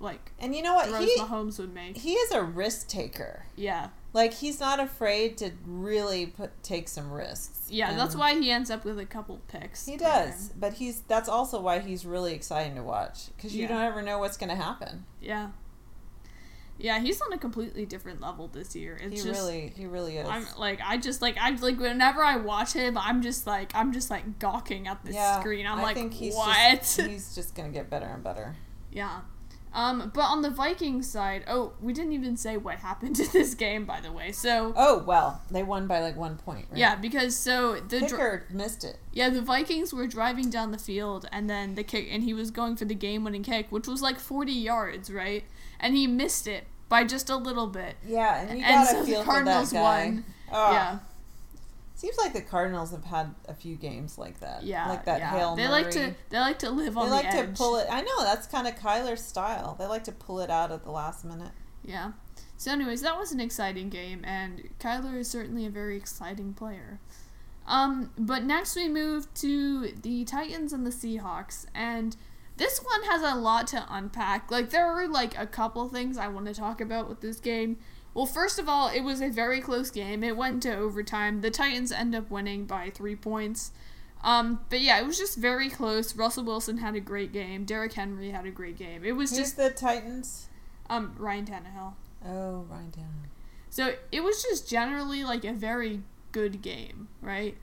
like 0.00 0.32
And 0.38 0.56
you 0.56 0.62
know 0.62 0.74
what? 0.74 0.88
throws 0.88 1.04
He 1.04 1.18
Mahomes 1.18 1.58
would 1.58 1.74
make. 1.74 1.98
he 1.98 2.14
is 2.14 2.30
a 2.32 2.42
risk 2.42 2.88
taker. 2.88 3.44
Yeah, 3.56 3.88
Like 4.14 4.32
he's 4.34 4.58
not 4.58 4.80
afraid 4.80 5.36
to 5.38 5.52
really 5.66 6.26
put 6.26 6.62
take 6.62 6.88
some 6.88 7.12
risks. 7.12 7.66
yeah. 7.68 7.94
That's 7.94 8.16
why 8.16 8.34
he 8.40 8.50
ends 8.50 8.70
up 8.70 8.84
with 8.84 8.98
a 8.98 9.04
couple 9.06 9.40
picks. 9.48 9.84
he 9.86 9.96
does. 9.96 10.50
But 10.58 10.74
he's 10.74 11.02
that's 11.02 11.28
also 11.28 11.60
why 11.60 11.80
he's 11.80 12.06
really 12.06 12.32
exciting 12.34 12.74
to 12.76 12.82
watch 12.82 13.28
because 13.36 13.54
you 13.54 13.62
Yeah. 13.62 13.68
don't 13.68 13.82
ever 13.84 14.02
know 14.02 14.18
what's 14.18 14.36
going 14.38 14.48
to 14.50 14.56
happen. 14.56 15.04
Yeah. 15.20 15.48
Yeah, 16.80 17.00
he's 17.00 17.20
on 17.20 17.32
a 17.32 17.38
completely 17.38 17.86
different 17.86 18.20
level 18.20 18.46
this 18.46 18.76
year. 18.76 18.96
It's 19.02 19.20
he 19.22 19.28
just 19.28 19.40
really 19.40 19.72
he 19.76 19.86
really 19.86 20.16
is. 20.16 20.28
I'm 20.28 20.46
like 20.56 20.80
I 20.84 20.96
just 20.96 21.20
like 21.20 21.36
I 21.36 21.50
like 21.50 21.78
whenever 21.78 22.22
I 22.24 22.36
watch 22.36 22.72
him, 22.72 22.96
I'm 22.96 23.20
just 23.20 23.46
like 23.48 23.72
I'm 23.74 23.92
just 23.92 24.10
like 24.10 24.38
gawking 24.38 24.86
at 24.86 25.04
the 25.04 25.12
yeah, 25.12 25.40
screen. 25.40 25.66
I'm 25.66 25.80
I 25.80 25.82
like, 25.82 25.96
think 25.96 26.14
he's 26.14 26.34
what? 26.36 26.78
Just, 26.80 27.00
he's 27.08 27.34
just 27.34 27.54
going 27.56 27.70
to 27.70 27.76
get 27.76 27.90
better 27.90 28.06
and 28.06 28.22
better. 28.22 28.56
yeah. 28.92 29.20
Um, 29.72 30.10
but 30.14 30.22
on 30.22 30.42
the 30.42 30.50
Vikings 30.50 31.08
side, 31.10 31.44
oh, 31.46 31.72
we 31.80 31.92
didn't 31.92 32.12
even 32.12 32.36
say 32.36 32.56
what 32.56 32.76
happened 32.76 33.18
in 33.20 33.28
this 33.32 33.54
game, 33.54 33.84
by 33.84 34.00
the 34.00 34.10
way. 34.12 34.32
So 34.32 34.72
Oh 34.76 35.02
well, 35.06 35.42
they 35.50 35.62
won 35.62 35.86
by 35.86 36.00
like 36.00 36.16
one 36.16 36.36
point. 36.36 36.66
Right? 36.70 36.78
yeah, 36.78 36.96
because 36.96 37.36
so 37.36 37.80
the 37.80 38.00
Kicker 38.00 38.46
missed 38.50 38.84
it. 38.84 38.98
yeah 39.12 39.28
the 39.30 39.42
Vikings 39.42 39.92
were 39.92 40.06
driving 40.06 40.50
down 40.50 40.72
the 40.72 40.78
field, 40.78 41.28
and 41.32 41.48
then 41.48 41.74
the 41.74 41.84
kick, 41.84 42.08
and 42.10 42.22
he 42.22 42.32
was 42.34 42.50
going 42.50 42.76
for 42.76 42.84
the 42.84 42.94
game-winning 42.94 43.42
kick, 43.42 43.66
which 43.70 43.86
was 43.86 44.02
like 44.02 44.18
40 44.18 44.52
yards, 44.52 45.10
right? 45.10 45.44
And 45.80 45.94
he 45.94 46.06
missed 46.06 46.46
it 46.46 46.64
by 46.88 47.04
just 47.04 47.28
a 47.30 47.36
little 47.36 47.66
bit. 47.66 47.96
Yeah, 48.06 48.40
and 48.40 48.58
you 48.58 48.64
And 48.64 48.88
so 48.88 49.04
the 49.04 49.22
Cardinals 49.22 49.68
for 49.68 49.74
that 49.74 49.80
guy. 49.82 50.04
won. 50.06 50.24
Oh, 50.50 50.72
Yeah, 50.72 50.98
Seems 51.98 52.16
like 52.16 52.32
the 52.32 52.40
Cardinals 52.40 52.92
have 52.92 53.02
had 53.02 53.34
a 53.48 53.54
few 53.54 53.74
games 53.74 54.18
like 54.18 54.38
that. 54.38 54.62
yeah, 54.62 54.88
like 54.88 55.04
that 55.06 55.18
yeah. 55.18 55.30
Hail 55.32 55.56
They 55.56 55.64
Murray. 55.66 55.82
like 55.82 55.90
to 55.90 56.14
they 56.30 56.38
like 56.38 56.60
to 56.60 56.70
live 56.70 56.96
on. 56.96 57.06
They 57.06 57.10
like 57.10 57.32
the 57.32 57.42
to 57.42 57.48
pull 57.48 57.74
it. 57.74 57.88
I 57.90 58.02
know 58.02 58.22
that's 58.22 58.46
kind 58.46 58.68
of 58.68 58.76
Kyler's 58.76 59.20
style. 59.20 59.74
They 59.76 59.86
like 59.86 60.04
to 60.04 60.12
pull 60.12 60.38
it 60.38 60.48
out 60.48 60.70
at 60.70 60.84
the 60.84 60.92
last 60.92 61.24
minute. 61.24 61.50
Yeah. 61.84 62.12
So, 62.56 62.70
anyways, 62.70 63.02
that 63.02 63.18
was 63.18 63.32
an 63.32 63.40
exciting 63.40 63.88
game, 63.88 64.22
and 64.24 64.68
Kyler 64.78 65.18
is 65.18 65.28
certainly 65.28 65.66
a 65.66 65.70
very 65.70 65.96
exciting 65.96 66.54
player. 66.54 67.00
Um, 67.66 68.12
but 68.16 68.44
next 68.44 68.76
we 68.76 68.88
move 68.88 69.32
to 69.34 69.88
the 69.88 70.24
Titans 70.24 70.72
and 70.72 70.86
the 70.86 70.90
Seahawks, 70.90 71.66
and 71.74 72.16
this 72.58 72.78
one 72.78 73.02
has 73.10 73.22
a 73.22 73.34
lot 73.34 73.66
to 73.68 73.84
unpack. 73.90 74.52
Like, 74.52 74.70
there 74.70 74.86
are 74.86 75.08
like 75.08 75.36
a 75.36 75.48
couple 75.48 75.88
things 75.88 76.16
I 76.16 76.28
want 76.28 76.46
to 76.46 76.54
talk 76.54 76.80
about 76.80 77.08
with 77.08 77.20
this 77.22 77.40
game. 77.40 77.76
Well, 78.18 78.26
first 78.26 78.58
of 78.58 78.68
all, 78.68 78.88
it 78.88 79.02
was 79.02 79.20
a 79.20 79.28
very 79.28 79.60
close 79.60 79.92
game. 79.92 80.24
It 80.24 80.36
went 80.36 80.64
to 80.64 80.76
overtime. 80.76 81.40
The 81.40 81.52
Titans 81.52 81.92
end 81.92 82.16
up 82.16 82.32
winning 82.32 82.64
by 82.64 82.90
three 82.90 83.14
points. 83.14 83.70
Um, 84.24 84.58
but 84.70 84.80
yeah, 84.80 84.98
it 84.98 85.06
was 85.06 85.16
just 85.16 85.38
very 85.38 85.70
close. 85.70 86.16
Russell 86.16 86.42
Wilson 86.42 86.78
had 86.78 86.96
a 86.96 87.00
great 87.00 87.32
game. 87.32 87.64
Derrick 87.64 87.92
Henry 87.92 88.30
had 88.30 88.44
a 88.44 88.50
great 88.50 88.76
game. 88.76 89.04
It 89.04 89.12
was 89.12 89.30
Who's 89.30 89.38
just 89.38 89.56
the 89.56 89.70
Titans? 89.70 90.48
um 90.90 91.14
Ryan 91.16 91.46
Tannehill. 91.46 91.92
Oh, 92.26 92.66
Ryan 92.68 92.90
Tannehill. 92.90 93.28
So 93.70 93.94
it 94.10 94.24
was 94.24 94.42
just 94.42 94.68
generally 94.68 95.22
like 95.22 95.44
a 95.44 95.52
very 95.52 96.02
good 96.32 96.60
game, 96.60 97.06
right? 97.22 97.56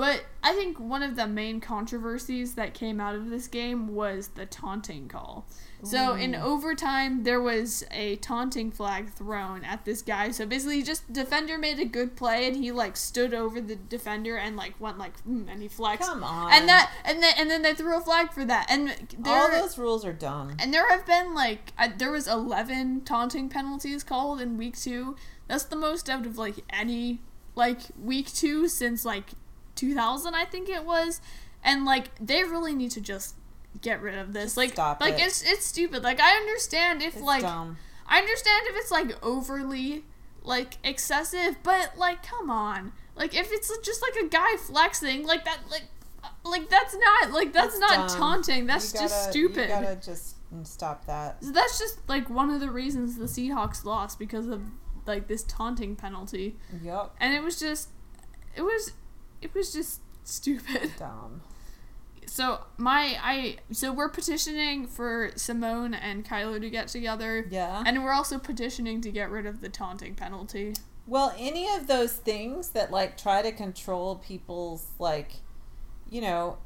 But 0.00 0.24
I 0.42 0.54
think 0.54 0.80
one 0.80 1.02
of 1.02 1.14
the 1.14 1.26
main 1.26 1.60
controversies 1.60 2.54
that 2.54 2.72
came 2.72 3.02
out 3.02 3.14
of 3.14 3.28
this 3.28 3.46
game 3.46 3.94
was 3.94 4.28
the 4.28 4.46
taunting 4.46 5.08
call. 5.08 5.46
So 5.82 6.14
in 6.14 6.34
overtime, 6.34 7.24
there 7.24 7.42
was 7.42 7.84
a 7.90 8.16
taunting 8.16 8.70
flag 8.70 9.12
thrown 9.12 9.62
at 9.62 9.84
this 9.84 10.00
guy. 10.00 10.30
So 10.30 10.46
basically, 10.46 10.82
just 10.82 11.12
defender 11.12 11.58
made 11.58 11.78
a 11.80 11.84
good 11.84 12.16
play, 12.16 12.46
and 12.46 12.56
he 12.56 12.72
like 12.72 12.96
stood 12.96 13.34
over 13.34 13.60
the 13.60 13.76
defender 13.76 14.38
and 14.38 14.56
like 14.56 14.80
went 14.80 14.96
like 14.96 15.22
mm, 15.26 15.46
and 15.52 15.60
he 15.60 15.68
flexed. 15.68 16.08
Come 16.08 16.24
on. 16.24 16.50
And 16.50 16.66
that 16.66 16.90
and 17.04 17.22
then 17.22 17.34
and 17.36 17.50
then 17.50 17.60
they 17.60 17.74
threw 17.74 17.94
a 17.94 18.00
flag 18.00 18.32
for 18.32 18.46
that. 18.46 18.68
And 18.70 18.96
there 19.18 19.36
All 19.36 19.50
those 19.50 19.76
rules 19.76 20.06
are 20.06 20.14
dumb. 20.14 20.56
and 20.58 20.72
there 20.72 20.88
have 20.88 21.04
been 21.04 21.34
like 21.34 21.74
uh, 21.78 21.90
there 21.94 22.10
was 22.10 22.26
11 22.26 23.02
taunting 23.02 23.50
penalties 23.50 24.02
called 24.02 24.40
in 24.40 24.56
week 24.56 24.78
2. 24.78 25.14
That's 25.46 25.64
the 25.64 25.76
most 25.76 26.08
out 26.08 26.24
of 26.24 26.38
like 26.38 26.54
any 26.70 27.20
like 27.54 27.80
week 28.00 28.32
2 28.32 28.68
since 28.68 29.04
like 29.04 29.32
2000 29.80 30.34
I 30.34 30.44
think 30.44 30.68
it 30.68 30.84
was. 30.84 31.20
And 31.62 31.84
like 31.84 32.10
they 32.18 32.42
really 32.44 32.74
need 32.74 32.90
to 32.92 33.00
just 33.00 33.34
get 33.80 34.00
rid 34.02 34.18
of 34.18 34.32
this. 34.32 34.44
Just 34.44 34.56
like 34.56 34.70
stop 34.72 35.00
like 35.00 35.14
it. 35.14 35.22
it's 35.26 35.42
it's 35.42 35.64
stupid. 35.64 36.02
Like 36.02 36.20
I 36.20 36.36
understand 36.36 37.02
if 37.02 37.14
It's 37.14 37.22
like 37.22 37.42
dumb. 37.42 37.76
I 38.06 38.18
understand 38.18 38.62
if 38.68 38.76
it's 38.76 38.90
like 38.90 39.22
overly 39.24 40.04
like 40.42 40.78
excessive, 40.84 41.56
but 41.62 41.96
like 41.96 42.22
come 42.22 42.50
on. 42.50 42.92
Like 43.16 43.34
if 43.34 43.52
it's 43.52 43.70
just 43.82 44.02
like 44.02 44.24
a 44.24 44.28
guy 44.28 44.56
flexing 44.56 45.26
like 45.26 45.44
that 45.44 45.58
like 45.70 45.84
like 46.44 46.68
that's 46.68 46.94
not 46.94 47.32
like 47.32 47.52
that's, 47.52 47.78
not 47.78 48.08
dumb. 48.08 48.18
taunting. 48.18 48.66
That's 48.66 48.92
You 48.94 49.00
just 49.00 49.14
gotta- 49.14 49.30
stupid. 49.32 49.62
You 49.62 49.68
gotta 49.68 49.96
just 49.96 50.36
stop 50.64 51.06
that. 51.06 51.42
So 51.44 51.52
that's 51.52 51.78
just 51.78 52.08
like 52.08 52.28
one 52.30 52.50
of 52.50 52.60
the 52.60 52.70
reasons 52.70 53.16
the 53.16 53.24
Seahawks 53.26 53.84
lost 53.84 54.18
because 54.18 54.46
of 54.48 54.62
like 55.06 55.28
this 55.28 55.42
taunting 55.44 55.94
penalty. 55.96 56.56
Yup. 56.82 57.14
And 57.20 57.34
it 57.34 57.42
was 57.42 57.58
just 57.60 57.90
it 58.56 58.62
was 58.62 58.92
it 59.42 59.54
was 59.54 59.72
just 59.72 60.00
stupid. 60.24 60.92
Dumb. 60.98 61.42
So 62.26 62.60
my 62.76 63.18
I 63.22 63.56
so 63.72 63.92
we're 63.92 64.08
petitioning 64.08 64.86
for 64.86 65.32
Simone 65.34 65.94
and 65.94 66.24
Kylo 66.24 66.60
to 66.60 66.70
get 66.70 66.88
together. 66.88 67.46
Yeah. 67.50 67.82
And 67.84 68.04
we're 68.04 68.12
also 68.12 68.38
petitioning 68.38 69.00
to 69.00 69.10
get 69.10 69.30
rid 69.30 69.46
of 69.46 69.60
the 69.60 69.68
taunting 69.68 70.14
penalty. 70.14 70.74
Well, 71.06 71.34
any 71.36 71.68
of 71.74 71.88
those 71.88 72.12
things 72.12 72.70
that 72.70 72.92
like 72.92 73.16
try 73.16 73.42
to 73.42 73.50
control 73.50 74.16
people's 74.16 74.86
like, 74.98 75.32
you 76.08 76.20
know, 76.20 76.58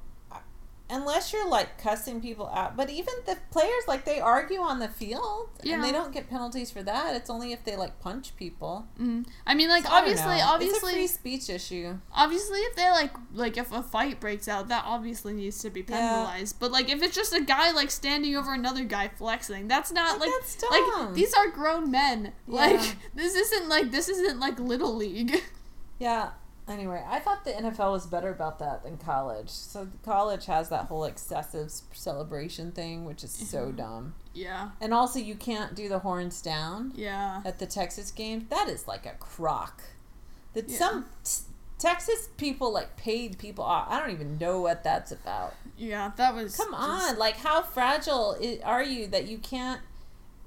unless 0.90 1.32
you're 1.32 1.48
like 1.48 1.78
cussing 1.78 2.20
people 2.20 2.46
out, 2.48 2.76
but 2.76 2.90
even 2.90 3.14
the 3.24 3.36
players 3.50 3.84
like 3.88 4.04
they 4.04 4.20
argue 4.20 4.60
on 4.60 4.78
the 4.80 4.88
field 4.88 5.48
Yeah. 5.62 5.74
and 5.76 5.84
they 5.84 5.90
don't 5.90 6.12
get 6.12 6.28
penalties 6.28 6.70
for 6.70 6.82
that. 6.82 7.16
It's 7.16 7.30
only 7.30 7.52
if 7.52 7.64
they 7.64 7.74
like 7.74 7.98
punch 8.00 8.36
people. 8.36 8.86
Mm. 9.00 9.26
I 9.46 9.54
mean 9.54 9.70
like 9.70 9.84
So 9.86 9.92
obviously 9.92 10.34
it's 10.34 10.42
a 10.42 10.46
obviously 10.46 10.92
free 10.92 11.06
speech 11.06 11.48
issue. 11.48 11.98
obviously 12.12 12.58
if 12.60 12.76
they 12.76 12.90
like 12.90 13.12
like 13.32 13.56
if 13.56 13.72
a 13.72 13.82
fight 13.82 14.20
breaks 14.20 14.46
out 14.46 14.68
that 14.68 14.84
obviously 14.86 15.32
needs 15.32 15.58
to 15.60 15.70
be 15.70 15.80
Yeah. 15.80 15.86
penalized 16.00 16.60
but 16.60 16.70
like 16.70 16.90
if 16.90 17.02
it's 17.02 17.14
just 17.16 17.32
a 17.34 17.40
guy 17.42 17.72
like 17.72 17.90
standing 17.90 18.36
over 18.36 18.52
another 18.52 18.84
guy 18.84 19.08
flexing 19.08 19.68
that's 19.68 19.90
not 19.90 20.20
Like, 20.20 20.30
like 20.70 20.80
like 21.00 21.14
these 21.14 21.32
are 21.32 21.48
grown 21.48 21.90
men 21.90 22.32
Yeah. 22.46 22.54
like 22.54 22.96
this 23.14 23.34
isn't 23.34 23.68
like 23.70 23.90
this 23.90 24.08
isn't 24.10 24.38
like 24.38 24.58
little 24.60 24.94
league 24.94 25.40
Yeah. 25.98 26.32
Anyway, 26.66 27.02
I 27.06 27.18
thought 27.18 27.44
the 27.44 27.50
NFL 27.52 27.92
was 27.92 28.06
better 28.06 28.30
about 28.30 28.58
that 28.60 28.82
than 28.84 28.96
college. 28.96 29.50
So 29.50 29.88
college 30.02 30.46
has 30.46 30.70
that 30.70 30.86
whole 30.86 31.04
excessive 31.04 31.70
celebration 31.92 32.72
thing, 32.72 33.04
which 33.04 33.22
is 33.22 33.30
so 33.32 33.70
dumb. 33.70 34.14
yeah 34.32 34.70
And 34.80 34.94
also, 34.94 35.18
you 35.18 35.34
can't 35.34 35.74
do 35.74 35.88
the 35.90 35.98
horns 35.98 36.40
down. 36.40 36.92
yeah 36.94 37.42
at 37.44 37.58
the 37.58 37.66
Texas 37.66 38.10
games, 38.10 38.44
that 38.48 38.68
is 38.68 38.88
like 38.88 39.04
a 39.04 39.12
crock. 39.18 39.82
That 40.54 40.70
Yeah. 40.70 40.78
some 40.78 41.04
t- 41.22 41.42
Texas 41.78 42.28
people 42.38 42.72
like 42.72 42.96
paid 42.96 43.36
people 43.38 43.64
off. 43.64 43.88
I 43.90 44.00
don't 44.00 44.12
even 44.12 44.38
know 44.38 44.60
what 44.62 44.82
that's 44.82 45.12
about. 45.12 45.52
yeah 45.76 46.12
that 46.16 46.34
was 46.34 46.56
Come 46.56 46.70
just- 46.70 47.10
on, 47.12 47.18
like 47.18 47.36
how 47.36 47.60
fragile 47.62 48.38
are 48.64 48.82
you 48.82 49.06
that 49.08 49.26
you 49.26 49.36
can't 49.36 49.82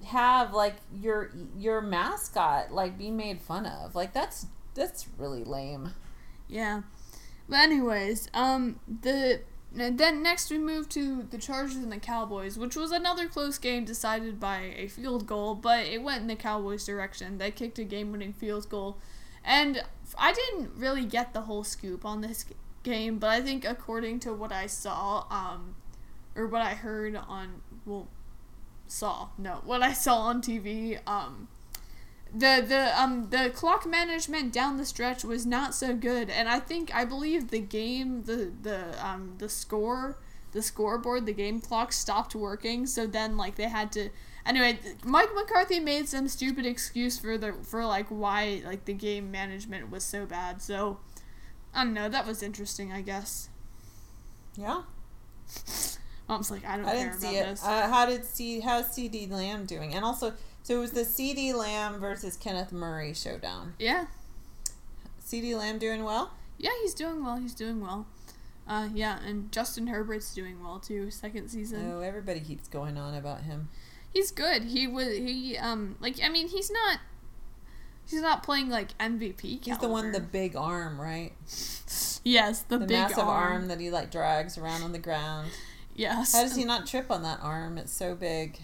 have 0.05 0.53
like 0.53 0.75
your 0.93 1.31
your 1.57 1.81
mascot 1.81 2.71
like 2.71 2.97
be 2.97 3.11
made 3.11 3.39
fun 3.41 3.67
of? 3.67 3.93
Like 3.93 4.13
that's 4.13 4.47
that's 4.73 5.07
really 5.17 5.43
lame. 5.43 5.93
Yeah. 6.47 6.81
But 7.49 7.59
anyways, 7.59 8.29
um, 8.33 8.79
the 9.01 9.41
then 9.71 10.23
next 10.23 10.49
we 10.49 10.57
move 10.57 10.89
to 10.89 11.23
the 11.23 11.37
Chargers 11.37 11.75
and 11.75 11.91
the 11.91 11.97
Cowboys, 11.97 12.57
which 12.57 12.75
was 12.75 12.91
another 12.91 13.27
close 13.27 13.57
game 13.57 13.85
decided 13.85 14.39
by 14.39 14.73
a 14.75 14.87
field 14.87 15.27
goal, 15.27 15.55
but 15.55 15.85
it 15.85 16.01
went 16.01 16.21
in 16.21 16.27
the 16.27 16.35
Cowboys' 16.35 16.85
direction. 16.85 17.37
They 17.37 17.51
kicked 17.51 17.77
a 17.77 17.83
game-winning 17.83 18.33
field 18.33 18.69
goal, 18.69 18.97
and 19.43 19.83
I 20.17 20.33
didn't 20.33 20.71
really 20.75 21.05
get 21.05 21.33
the 21.33 21.41
whole 21.41 21.63
scoop 21.63 22.05
on 22.05 22.21
this 22.21 22.45
game, 22.83 23.19
but 23.19 23.29
I 23.29 23.41
think 23.41 23.65
according 23.65 24.19
to 24.21 24.33
what 24.33 24.51
I 24.51 24.67
saw, 24.67 25.25
um, 25.29 25.75
or 26.35 26.47
what 26.47 26.61
I 26.61 26.73
heard 26.73 27.15
on 27.15 27.61
well, 27.85 28.07
saw 28.87 29.29
no, 29.37 29.61
what 29.63 29.83
I 29.83 29.93
saw 29.93 30.21
on 30.21 30.41
TV, 30.41 30.99
um, 31.05 31.49
the 32.33 32.63
the 32.67 33.01
um 33.01 33.29
the 33.29 33.49
clock 33.53 33.85
management 33.85 34.51
down 34.53 34.77
the 34.77 34.85
stretch 34.85 35.23
was 35.23 35.45
not 35.45 35.73
so 35.73 35.95
good 35.95 36.29
and 36.29 36.49
i 36.49 36.59
think 36.59 36.93
i 36.93 37.05
believe 37.05 37.49
the 37.49 37.59
game 37.59 38.23
the 38.23 38.51
the 38.61 39.05
um 39.05 39.33
the 39.37 39.49
score 39.49 40.17
the 40.51 40.61
scoreboard 40.61 41.25
the 41.25 41.33
game 41.33 41.59
clock 41.59 41.91
stopped 41.93 42.35
working 42.35 42.85
so 42.85 43.05
then 43.07 43.37
like 43.37 43.55
they 43.55 43.69
had 43.69 43.91
to 43.91 44.09
anyway 44.45 44.77
mike 45.03 45.29
mccarthy 45.35 45.79
made 45.79 46.07
some 46.07 46.27
stupid 46.27 46.65
excuse 46.65 47.17
for 47.19 47.37
the 47.37 47.53
for 47.63 47.85
like 47.85 48.07
why 48.09 48.61
like 48.65 48.85
the 48.85 48.93
game 48.93 49.29
management 49.31 49.89
was 49.91 50.03
so 50.03 50.25
bad 50.25 50.61
so 50.61 50.99
i 51.73 51.83
don't 51.83 51.93
know 51.93 52.09
that 52.09 52.25
was 52.25 52.41
interesting 52.43 52.91
i 52.91 53.01
guess 53.01 53.49
Yeah, 54.55 54.81
mom's 56.27 56.51
like 56.51 56.65
i 56.65 56.75
don't 56.77 56.85
I 56.85 56.95
care 56.95 57.09
didn't 57.11 57.19
about 57.19 57.31
see 57.31 57.37
it. 57.37 57.45
this 57.45 57.63
Uh, 57.63 57.87
how 57.89 58.05
did 58.05 58.25
C 58.25 58.59
how's 58.59 58.85
CeeDee 58.85 59.29
Lamb 59.31 59.65
doing? 59.65 59.93
And 59.93 60.03
also, 60.03 60.33
so 60.67 60.75
it 60.75 60.79
was 60.79 60.91
the 60.91 61.01
CeeDee 61.05 61.53
Lamb 61.53 61.99
versus 61.99 62.35
Kenneth 62.35 62.71
Murray 62.73 63.13
showdown. 63.13 63.73
yeah 63.79 64.07
CeeDee 65.25 65.57
Lamb 65.57 65.77
doing 65.79 66.03
well. 66.03 66.31
yeah 66.57 66.71
he's 66.81 66.93
doing 66.93 67.23
well 67.23 67.37
he's 67.37 67.53
doing 67.53 67.79
well 67.81 68.05
uh 68.67 68.89
yeah 68.93 69.19
and 69.25 69.49
justin 69.51 69.87
herbert's 69.87 70.33
doing 70.33 70.61
well 70.61 70.79
too 70.79 71.09
second 71.09 71.47
season 71.49 71.89
Oh, 71.91 72.01
everybody 72.01 72.39
keeps 72.41 72.67
going 72.67 72.97
on 72.97 73.13
about 73.13 73.41
him. 73.43 73.69
he's 74.13 74.31
good. 74.31 74.63
He 74.63 74.87
was 74.87 75.07
he 75.15 75.57
um 75.57 75.95
like 76.01 76.15
I 76.23 76.29
mean 76.29 76.47
he's 76.49 76.69
not 76.71 76.99
he's 78.09 78.21
not 78.21 78.43
playing 78.43 78.69
like 78.69 78.97
MVP. 78.97 79.41
Caliber. 79.41 79.61
He's 79.63 79.77
the 79.79 79.87
one 79.89 80.05
with 80.05 80.15
the 80.15 80.19
big 80.21 80.55
arm, 80.55 80.99
right? 80.99 81.31
yes 82.23 82.61
the, 82.63 82.77
The, 82.77 82.85
big 82.87 82.97
massive 82.97 83.19
arm. 83.19 83.53
arm. 83.53 83.67
that 83.69 83.79
he 83.79 83.89
like 83.89 84.11
drags 84.11 84.57
around 84.57 84.81
on 84.83 84.91
the 84.91 84.99
ground. 84.99 85.49
Yes. 85.95 86.33
How 86.33 86.41
does 86.43 86.55
he 86.55 86.63
not 86.65 86.85
trip 86.87 87.09
on 87.09 87.23
that 87.23 87.39
arm? 87.41 87.77
It's 87.77 87.91
so 87.93 88.15
big. 88.15 88.59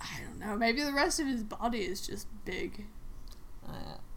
I 0.00 0.20
don't 0.24 0.38
know. 0.38 0.56
Maybe 0.56 0.82
the 0.82 0.92
rest 0.92 1.18
of 1.20 1.26
his 1.26 1.42
body 1.42 1.80
is 1.80 2.06
just 2.06 2.26
big. 2.44 2.86
Uh, 3.66 3.72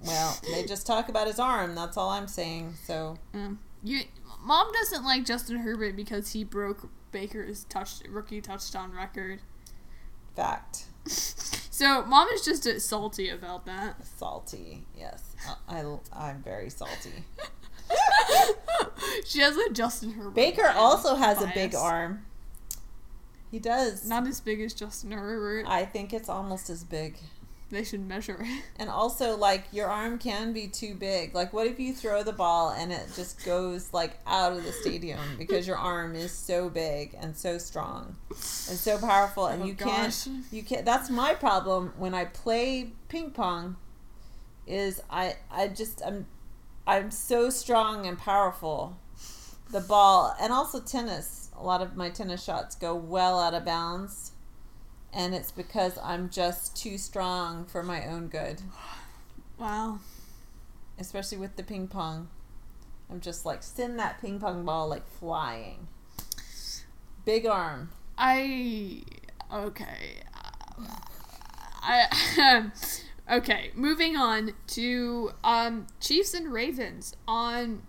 well, 0.06 0.38
they 0.54 0.64
just 0.66 0.86
talk 0.88 1.10
about 1.10 1.28
his 1.28 1.40
arm. 1.40 1.76
That's 1.76 1.98
all 1.98 2.10
I'm 2.10 2.28
saying. 2.28 2.76
So 2.86 3.18
Um, 3.34 3.60
you 3.84 4.02
mom 4.42 4.72
doesn't 4.74 5.04
like 5.04 5.26
Justin 5.26 5.58
Herbert 5.58 5.96
because 5.96 6.32
he 6.32 6.44
broke 6.44 6.90
Baker's 7.12 7.66
touch 7.66 7.96
rookie 8.10 8.42
touchdown 8.42 8.92
record. 8.94 9.42
fact, 10.36 10.86
So 11.08 12.04
mom 12.06 12.28
is 12.30 12.46
just 12.46 12.66
uh, 12.68 12.80
salty 12.80 13.30
about 13.30 13.66
that. 13.66 14.06
salty. 14.06 14.86
Yes, 14.98 15.36
I, 15.68 15.82
I 15.82 15.98
I'm 16.16 16.44
very 16.44 16.70
salty. 16.70 17.26
she 19.26 19.40
has 19.42 19.58
a 19.58 19.70
Justin 19.72 20.12
Herbert. 20.12 20.36
Baker 20.36 20.68
also 20.68 21.16
has 21.16 21.42
a 21.42 21.52
big 21.54 21.76
arm. 21.76 22.26
He 23.52 23.60
does. 23.60 24.08
Not 24.08 24.26
as 24.28 24.40
big 24.40 24.62
as 24.62 24.74
Justin 24.74 25.12
Herbert. 25.12 25.66
I 25.68 25.86
think 25.86 26.14
it's 26.14 26.30
almost 26.30 26.70
as 26.70 26.84
big. 26.86 27.18
they 27.70 27.84
should 27.84 28.08
measure 28.08 28.38
it. 28.42 28.64
And 28.80 28.90
also, 28.90 29.36
like, 29.38 29.66
your 29.72 29.88
arm 29.88 30.18
can 30.18 30.54
be 30.54 30.68
too 30.68 30.96
big. 30.96 31.36
Like, 31.36 31.52
what 31.54 31.68
if 31.68 31.80
you 31.80 31.94
throw 31.94 32.24
the 32.24 32.32
ball 32.34 32.72
and 32.72 32.92
it 32.92 33.08
just 33.16 33.44
goes, 33.46 33.94
like, 33.94 34.20
out 34.26 34.54
of 34.54 34.64
the 34.64 34.72
stadium 34.72 35.20
because 35.38 35.68
your 35.68 35.78
arm 35.78 36.16
is 36.16 36.32
so 36.32 36.70
big 36.70 37.16
and 37.20 37.36
so 37.38 37.58
strong 37.58 38.16
and 38.30 38.40
so 38.78 38.98
powerful 38.98 39.48
and 39.48 39.64
Oh, 39.64 39.66
you 39.66 39.74
gosh. 39.74 40.24
can't, 40.26 40.44
you 40.52 40.64
can't, 40.64 40.86
that's 40.86 41.10
my 41.10 41.34
problem 41.34 41.94
when 41.98 42.14
I 42.14 42.26
play 42.26 42.92
ping 43.10 43.32
pong 43.32 43.76
is 44.66 45.02
I, 45.10 45.36
I 45.52 45.68
just, 45.68 46.02
I'm, 46.06 46.26
I'm 46.88 47.12
so 47.12 47.50
strong 47.50 48.06
and 48.08 48.18
powerful. 48.18 48.98
The 49.72 49.82
ball, 49.82 50.36
and 50.42 50.52
also 50.52 50.80
tennis, 50.82 51.41
a 51.62 51.64
lot 51.64 51.82
of 51.82 51.96
my 51.96 52.10
tennis 52.10 52.44
shots 52.44 52.76
go 52.76 52.96
well 52.96 53.40
out 53.40 53.54
of 53.54 53.64
bounds. 53.66 54.32
And 55.14 55.36
it's 55.36 55.52
because 55.52 55.98
I'm 56.02 56.30
just 56.30 56.76
too 56.76 56.98
strong 56.98 57.66
for 57.66 57.84
my 57.84 58.06
own 58.08 58.28
good 58.28 58.62
Wow. 59.60 60.00
especially 60.98 61.38
with 61.38 61.56
the 61.58 61.64
ping 61.64 61.88
pong. 61.88 62.30
I'm 63.10 63.20
just 63.20 63.46
like 63.46 63.62
send 63.62 64.00
that 64.00 64.22
ping 64.22 64.40
pong 64.40 64.64
ball 64.66 64.88
like 64.88 65.06
flying. 65.20 65.88
Big 67.26 67.46
arm. 67.46 67.90
I 68.18 69.04
okay. 69.54 70.22
I 71.84 72.72
okay. 73.32 73.72
Moving 73.76 74.16
on 74.16 74.54
to 74.68 75.32
um 75.44 75.88
Chiefs 76.00 76.34
and 76.34 76.52
Ravens 76.54 77.16
on 77.28 77.82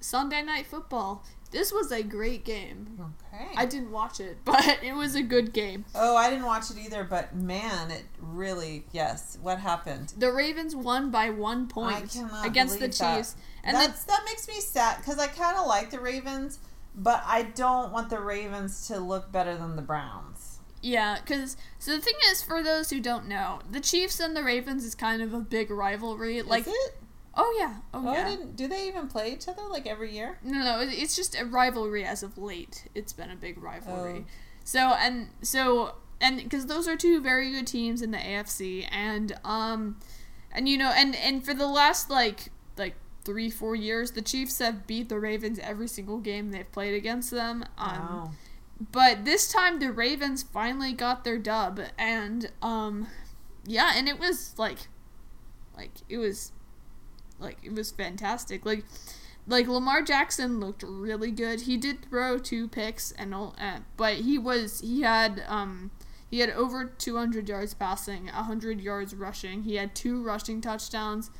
Sunday 0.00 0.42
Night 0.42 0.66
Football. 0.66 1.22
This 1.50 1.72
was 1.72 1.90
a 1.90 2.02
great 2.02 2.44
game. 2.44 2.98
Okay. 3.00 3.48
I 3.56 3.64
didn't 3.64 3.90
watch 3.90 4.20
it, 4.20 4.38
but 4.44 4.82
it 4.82 4.94
was 4.94 5.14
a 5.14 5.22
good 5.22 5.52
game. 5.52 5.84
oh, 5.94 6.16
I 6.16 6.28
didn't 6.30 6.44
watch 6.44 6.70
it 6.70 6.78
either, 6.78 7.04
but 7.04 7.34
man, 7.34 7.90
it 7.90 8.04
really 8.20 8.84
yes. 8.92 9.38
What 9.40 9.58
happened? 9.58 10.12
The 10.16 10.32
Ravens 10.32 10.76
won 10.76 11.10
by 11.10 11.30
one 11.30 11.66
point 11.68 12.16
against 12.44 12.74
the 12.74 12.88
believe 12.88 12.98
that. 12.98 13.16
Chiefs. 13.16 13.36
And 13.64 13.76
That's, 13.76 14.04
that 14.04 14.22
makes 14.24 14.48
me 14.48 14.60
sad 14.60 14.98
because 14.98 15.18
I 15.18 15.26
kind 15.26 15.56
of 15.56 15.66
like 15.66 15.90
the 15.90 16.00
Ravens, 16.00 16.58
but 16.94 17.22
I 17.26 17.42
don't 17.42 17.92
want 17.92 18.10
the 18.10 18.20
Ravens 18.20 18.86
to 18.88 18.98
look 18.98 19.30
better 19.32 19.56
than 19.56 19.76
the 19.76 19.82
Browns. 19.82 20.58
Yeah, 20.80 21.18
because 21.20 21.56
so 21.78 21.96
the 21.96 22.00
thing 22.00 22.14
is, 22.30 22.42
for 22.42 22.62
those 22.62 22.90
who 22.90 23.00
don't 23.00 23.26
know, 23.26 23.60
the 23.68 23.80
Chiefs 23.80 24.20
and 24.20 24.36
the 24.36 24.44
Ravens 24.44 24.84
is 24.84 24.94
kind 24.94 25.22
of 25.22 25.34
a 25.34 25.40
big 25.40 25.70
rivalry. 25.70 26.42
Like, 26.42 26.66
Is 26.66 26.72
it? 26.72 26.98
Oh 27.38 27.56
yeah, 27.58 27.76
oh, 27.94 28.02
Oh, 28.06 28.12
yeah. 28.12 28.28
didn't. 28.28 28.56
Do 28.56 28.66
they 28.68 28.86
even 28.88 29.08
play 29.08 29.32
each 29.32 29.48
other 29.48 29.62
like 29.70 29.86
every 29.86 30.12
year? 30.12 30.38
No, 30.42 30.58
no, 30.62 30.80
it- 30.80 30.92
it's 30.92 31.16
just 31.16 31.38
a 31.38 31.44
rivalry 31.44 32.04
as 32.04 32.22
of 32.22 32.36
late. 32.36 32.86
It's 32.94 33.12
been 33.14 33.30
a 33.30 33.36
big 33.36 33.62
rivalry. 33.62 34.24
Oh. 34.26 34.30
So 34.64 34.80
and 34.80 35.28
so 35.40 35.94
and 36.20 36.36
because 36.42 36.66
those 36.66 36.86
are 36.88 36.96
two 36.96 37.20
very 37.22 37.50
good 37.52 37.66
teams 37.66 38.02
in 38.02 38.10
the 38.10 38.18
AFC, 38.18 38.86
and 38.90 39.32
um, 39.44 39.98
and 40.52 40.68
you 40.68 40.76
know, 40.76 40.90
and 40.94 41.14
and 41.16 41.44
for 41.44 41.54
the 41.54 41.66
last 41.68 42.10
like 42.10 42.50
like 42.76 42.94
three 43.24 43.48
four 43.50 43.74
years, 43.76 44.10
the 44.12 44.22
Chiefs 44.22 44.58
have 44.58 44.86
beat 44.86 45.08
the 45.08 45.18
Ravens 45.18 45.58
every 45.60 45.86
single 45.88 46.18
game 46.18 46.50
they've 46.50 46.70
played 46.72 46.94
against 46.94 47.30
them. 47.30 47.64
Um, 47.78 47.88
wow. 47.98 48.30
but 48.92 49.24
this 49.24 49.50
time 49.52 49.78
the 49.78 49.92
Ravens 49.92 50.42
finally 50.42 50.92
got 50.92 51.24
their 51.24 51.38
dub 51.38 51.80
and 51.96 52.50
um 52.62 53.06
yeah, 53.66 53.92
and 53.94 54.08
it 54.08 54.18
was 54.18 54.54
like 54.58 54.88
like 55.76 55.92
it 56.08 56.18
was 56.18 56.52
like 57.38 57.58
it 57.62 57.72
was 57.72 57.90
fantastic. 57.90 58.64
Like 58.66 58.84
like 59.46 59.66
Lamar 59.66 60.02
Jackson 60.02 60.60
looked 60.60 60.82
really 60.86 61.30
good. 61.30 61.62
He 61.62 61.76
did 61.76 62.02
throw 62.08 62.38
two 62.38 62.68
picks 62.68 63.12
and 63.12 63.34
all 63.34 63.54
uh, 63.60 63.78
but 63.96 64.16
he 64.16 64.38
was 64.38 64.80
he 64.80 65.02
had 65.02 65.42
um 65.48 65.90
he 66.30 66.40
had 66.40 66.50
over 66.50 66.84
200 66.84 67.48
yards 67.48 67.72
passing, 67.72 68.26
100 68.26 68.80
yards 68.82 69.14
rushing. 69.14 69.62
He 69.62 69.76
had 69.76 69.94
two 69.94 70.22
rushing 70.22 70.60
touchdowns 70.60 71.30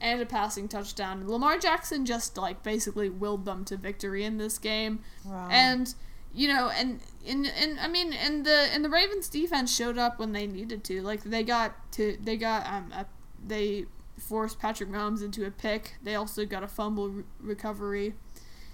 and 0.00 0.20
a 0.20 0.26
passing 0.26 0.68
touchdown. 0.68 1.26
Lamar 1.26 1.58
Jackson 1.58 2.04
just 2.06 2.36
like 2.36 2.62
basically 2.62 3.08
willed 3.08 3.44
them 3.44 3.64
to 3.64 3.76
victory 3.76 4.22
in 4.24 4.36
this 4.38 4.58
game 4.58 5.00
Wow. 5.24 5.48
and 5.50 5.92
you 6.34 6.48
know 6.48 6.68
and 6.68 7.00
and, 7.26 7.46
and 7.46 7.80
i 7.80 7.88
mean 7.88 8.12
and 8.12 8.44
the 8.44 8.68
and 8.74 8.84
the 8.84 8.90
ravens 8.90 9.26
defense 9.28 9.74
showed 9.74 9.96
up 9.96 10.18
when 10.18 10.32
they 10.32 10.46
needed 10.46 10.84
to 10.84 11.00
like 11.00 11.22
they 11.24 11.42
got 11.42 11.90
to 11.92 12.18
they 12.22 12.36
got 12.36 12.66
um 12.66 12.92
a, 12.92 13.06
they 13.46 13.86
forced 14.18 14.58
patrick 14.58 14.88
mahomes 14.88 15.22
into 15.22 15.44
a 15.44 15.50
pick. 15.50 15.96
They 16.02 16.14
also 16.14 16.44
got 16.44 16.62
a 16.62 16.68
fumble 16.68 17.08
re- 17.08 17.24
recovery. 17.40 18.14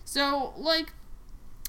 So 0.05 0.52
like 0.57 0.92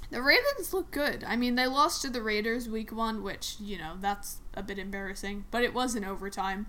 the 0.09 0.21
ravens 0.21 0.73
look 0.73 0.91
good. 0.91 1.23
I 1.23 1.35
mean 1.35 1.55
they 1.55 1.67
lost 1.67 2.01
to 2.03 2.09
the 2.09 2.21
raiders 2.21 2.69
week 2.69 2.91
one 2.91 3.23
which 3.23 3.55
you 3.59 3.77
know 3.77 3.93
that's 3.99 4.37
a 4.53 4.63
bit 4.63 4.77
embarrassing 4.77 5.45
but 5.51 5.63
it 5.63 5.73
was 5.73 5.95
in 5.95 6.03
overtime. 6.05 6.67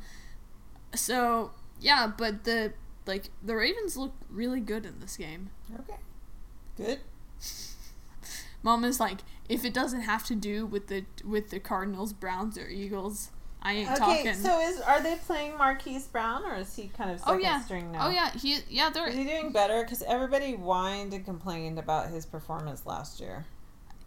So 0.94 1.52
yeah 1.80 2.06
but 2.06 2.44
the 2.44 2.74
like 3.06 3.30
the 3.42 3.56
ravens 3.56 3.96
look 3.96 4.12
really 4.30 4.60
good 4.60 4.86
in 4.86 5.00
this 5.00 5.16
game. 5.16 5.50
Okay. 5.80 6.00
Good. 6.76 7.00
Mom 8.62 8.82
is 8.82 8.98
like, 8.98 9.18
if 9.48 9.64
it 9.64 9.74
doesn't 9.74 10.00
have 10.00 10.24
to 10.24 10.34
do 10.34 10.64
with 10.64 10.88
the 10.88 11.04
with 11.24 11.50
the 11.50 11.60
Cardinals, 11.60 12.14
Browns, 12.14 12.56
or 12.56 12.66
Eagles, 12.66 13.30
I 13.66 13.72
ain't 13.72 13.90
Okay. 13.92 13.98
talking. 13.98 14.34
So 14.34 14.60
is 14.60 14.80
are 14.80 15.02
they 15.02 15.16
playing 15.16 15.56
Marquise 15.56 16.06
Brown 16.06 16.44
or 16.44 16.54
is 16.56 16.74
he 16.76 16.88
kind 16.88 17.10
of 17.10 17.20
oh 17.24 17.28
second 17.30 17.40
yeah, 17.40 17.60
string 17.62 17.92
now? 17.92 18.06
oh 18.06 18.10
yeah, 18.10 18.30
he 18.32 18.58
yeah 18.68 18.90
they're. 18.90 19.08
Is 19.08 19.14
he 19.16 19.24
doing 19.24 19.52
better? 19.52 19.82
Because 19.82 20.02
everybody 20.02 20.52
whined 20.52 21.14
and 21.14 21.24
complained 21.24 21.78
about 21.78 22.08
his 22.10 22.26
performance 22.26 22.84
last 22.86 23.20
year. 23.20 23.46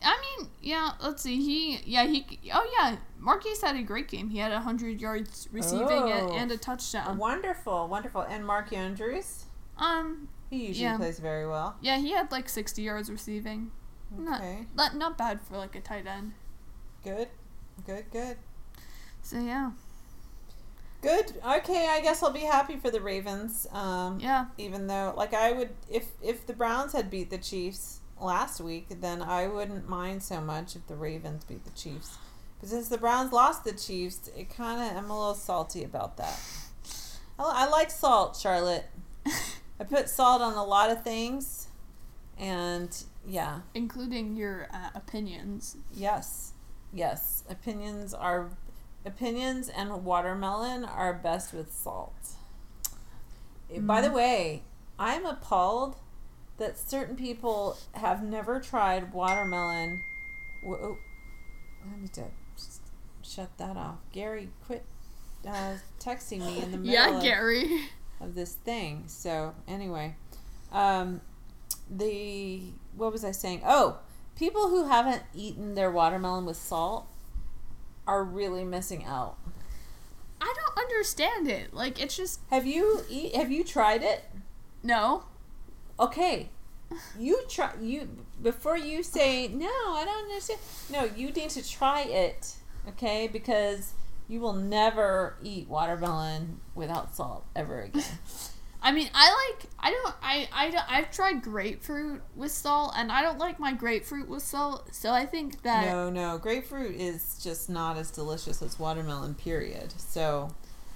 I 0.04 0.16
mean, 0.38 0.50
yeah. 0.62 0.92
Let's 1.02 1.24
see. 1.24 1.38
He 1.38 1.82
yeah 1.86 2.06
he 2.06 2.24
oh 2.54 2.70
yeah. 2.80 2.98
Marquise 3.18 3.62
had 3.62 3.76
a 3.76 3.82
great 3.82 4.08
game. 4.08 4.30
He 4.30 4.38
had 4.38 4.52
hundred 4.52 5.02
yards 5.02 5.48
receiving 5.52 6.04
Oh. 6.04 6.32
and, 6.36 6.52
a 6.52 6.58
touchdown. 6.58 7.18
Wonderful, 7.18 7.88
wonderful. 7.88 8.22
And 8.22 8.46
Mark 8.46 8.72
Andrews, 8.72 9.46
Um 9.80 10.28
he 10.52 10.68
usually 10.68 10.84
Yeah. 10.86 10.98
plays 10.98 11.18
very 11.20 11.48
well. 11.48 11.78
yeah 11.82 11.98
he 11.98 12.12
had 12.12 12.32
like 12.32 12.48
sixty 12.48 12.84
yards 12.84 13.10
receiving. 13.10 13.72
Not 14.16 14.40
Okay, 14.40 14.68
not 14.76 14.96
not 14.96 15.18
bad 15.18 15.42
for 15.42 15.58
like 15.58 15.76
a 15.76 15.82
tight 15.82 16.06
end. 16.06 16.34
good, 17.04 17.30
good, 17.88 18.06
good, 18.12 18.38
So 19.28 19.40
yeah 19.40 19.72
good. 21.08 21.34
Okay, 21.46 21.88
I 21.90 22.02
guess 22.02 22.22
I'll 22.22 22.32
be 22.32 22.42
happy 22.42 22.76
for 22.76 22.92
the 22.92 23.02
Ravens. 23.02 23.68
Um, 23.72 24.20
yeah 24.20 24.46
even 24.58 24.88
though, 24.88 25.14
like, 25.16 25.34
I 25.34 25.52
would 25.54 25.70
if 25.90 26.08
if 26.22 26.46
the 26.46 26.54
Browns 26.54 26.94
had 26.94 27.10
beat 27.10 27.30
the 27.30 27.38
Chiefs 27.38 28.00
last 28.20 28.60
week, 28.60 28.88
then 29.02 29.22
I 29.22 29.48
wouldn't 29.48 29.88
mind 29.88 30.24
so 30.24 30.42
much 30.42 30.76
if 30.76 30.88
the 30.88 30.96
Ravens 30.96 31.44
beat 31.44 31.64
the 31.66 31.72
Chiefs. 31.72 32.18
But 32.60 32.70
since 32.70 32.90
the 32.90 32.98
Browns 32.98 33.32
lost 33.32 33.64
the 33.64 33.74
Chiefs, 33.74 34.30
it 34.36 34.50
kind 34.50 34.82
of 34.82 34.98
I'm 34.98 35.10
a 35.10 35.18
little 35.18 35.36
salty 35.36 35.84
about 35.84 36.18
that. 36.18 36.40
I, 37.40 37.66
I 37.66 37.70
like 37.70 37.92
salt, 37.92 38.36
Charlotte. 38.36 38.86
I 39.80 39.84
put 39.84 40.10
salt 40.10 40.42
on 40.42 40.54
a 40.54 40.64
lot 40.64 40.90
of 40.90 41.04
things, 41.04 41.68
and 42.38 42.92
yeah, 43.26 43.60
including 43.76 44.36
your 44.36 44.68
uh, 44.74 44.90
opinions. 44.96 45.78
yes, 45.94 46.54
yes. 46.92 47.44
Opinions 47.50 48.14
are 48.14 48.50
opinions, 49.08 49.70
and 49.70 50.04
watermelon 50.06 50.86
are 50.86 51.14
best 51.14 51.54
with 51.54 51.74
salt. 51.74 52.14
Eh, 53.74 53.80
By 53.80 54.02
the 54.02 54.12
way, 54.12 54.64
I'm 55.00 55.26
appalled 55.26 55.96
that 56.58 56.78
certain 56.78 57.16
people 57.16 57.78
have 57.94 58.24
never 58.24 58.60
tried 58.60 59.14
watermelon. 59.14 60.02
Oh, 60.66 60.98
I 61.84 62.02
need 62.02 62.14
to 62.14 62.26
shut 63.22 63.56
that 63.58 63.78
off. 63.78 63.98
Gary, 64.12 64.50
quit 64.66 64.84
uh, 65.48 65.76
texting 66.00 66.40
me 66.40 66.62
in 66.62 66.72
the 66.72 66.78
middle 66.80 66.94
Yeah, 66.94 67.18
of, 67.18 68.30
of 68.30 68.36
this 68.36 68.54
thing. 68.54 69.04
So 69.08 69.54
anyway, 69.68 70.16
um, 70.72 71.22
the 71.90 72.62
what 72.96 73.12
was 73.12 73.24
I 73.24 73.32
saying? 73.32 73.62
Oh, 73.66 74.00
people 74.36 74.70
who 74.70 74.88
haven't 74.88 75.24
eaten 75.36 75.76
their 75.76 75.92
watermelon 75.92 76.46
with 76.46 76.58
salt 76.58 77.08
are 78.08 78.24
really 78.24 78.64
missing 78.64 79.06
out. 79.06 79.38
I 80.40 80.54
don't 80.56 80.78
understand 80.86 81.48
it. 81.48 81.74
Like 81.74 82.02
it's 82.02 82.16
just 82.16 82.40
Have 82.50 82.66
you 82.66 83.04
eat? 83.10 83.36
Have 83.36 83.52
you 83.52 83.64
tried 83.64 84.04
it? 84.04 84.24
no. 84.84 85.24
Okay, 86.00 86.50
you 87.18 87.42
try 87.50 87.72
you 87.82 88.08
before 88.42 88.78
you 88.78 89.02
say 89.02 89.48
no. 89.48 89.66
I 89.68 90.04
don't 90.06 90.26
understand. 90.26 90.60
No, 90.92 91.10
you 91.16 91.32
need 91.32 91.50
to 91.52 91.68
try 91.68 92.02
it. 92.04 92.56
Okay, 92.90 93.28
because 93.28 93.94
you 94.28 94.40
will 94.40 94.54
never 94.54 95.38
eat 95.42 95.68
watermelon 95.68 96.60
without 96.76 97.16
salt 97.16 97.46
ever 97.56 97.82
again. 97.82 98.04
I 98.88 98.92
mean, 98.94 99.10
I 99.14 99.52
like 99.52 99.70
I 99.80 99.92
don't 99.92 100.16
I 100.24 100.48
I 100.54 100.70
don't, 100.72 100.90
I've 100.92 101.12
tried 101.12 101.42
grapefruit 101.42 102.22
with 102.38 102.52
salt 102.54 102.94
and 102.96 103.12
I 103.12 103.22
don't 103.22 103.38
like 103.38 103.60
my 103.60 103.74
grapefruit 103.74 104.30
with 104.30 104.44
salt. 104.44 104.96
So 104.96 105.12
I 105.12 105.26
think 105.26 105.62
that 105.64 105.86
no, 105.86 106.10
no, 106.10 106.38
grapefruit 106.38 106.96
is 106.96 107.38
just 107.44 107.70
not 107.70 107.98
as 107.98 108.12
delicious 108.12 108.62
as 108.62 108.80
watermelon. 108.80 109.36
Period. 109.36 109.94
So 109.98 110.52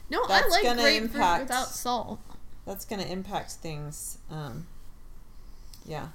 no, 0.09 0.21
I 0.29 0.47
like 0.47 0.63
gonna 0.63 0.81
grapefruit 0.81 1.15
impact- 1.15 1.43
without 1.43 1.67
salt. 1.67 2.19
that's 2.65 2.85
going 2.85 3.01
to 3.01 3.11
impact 3.11 3.51
things. 3.53 4.19
Um, 4.29 4.67
yeah. 5.85 6.07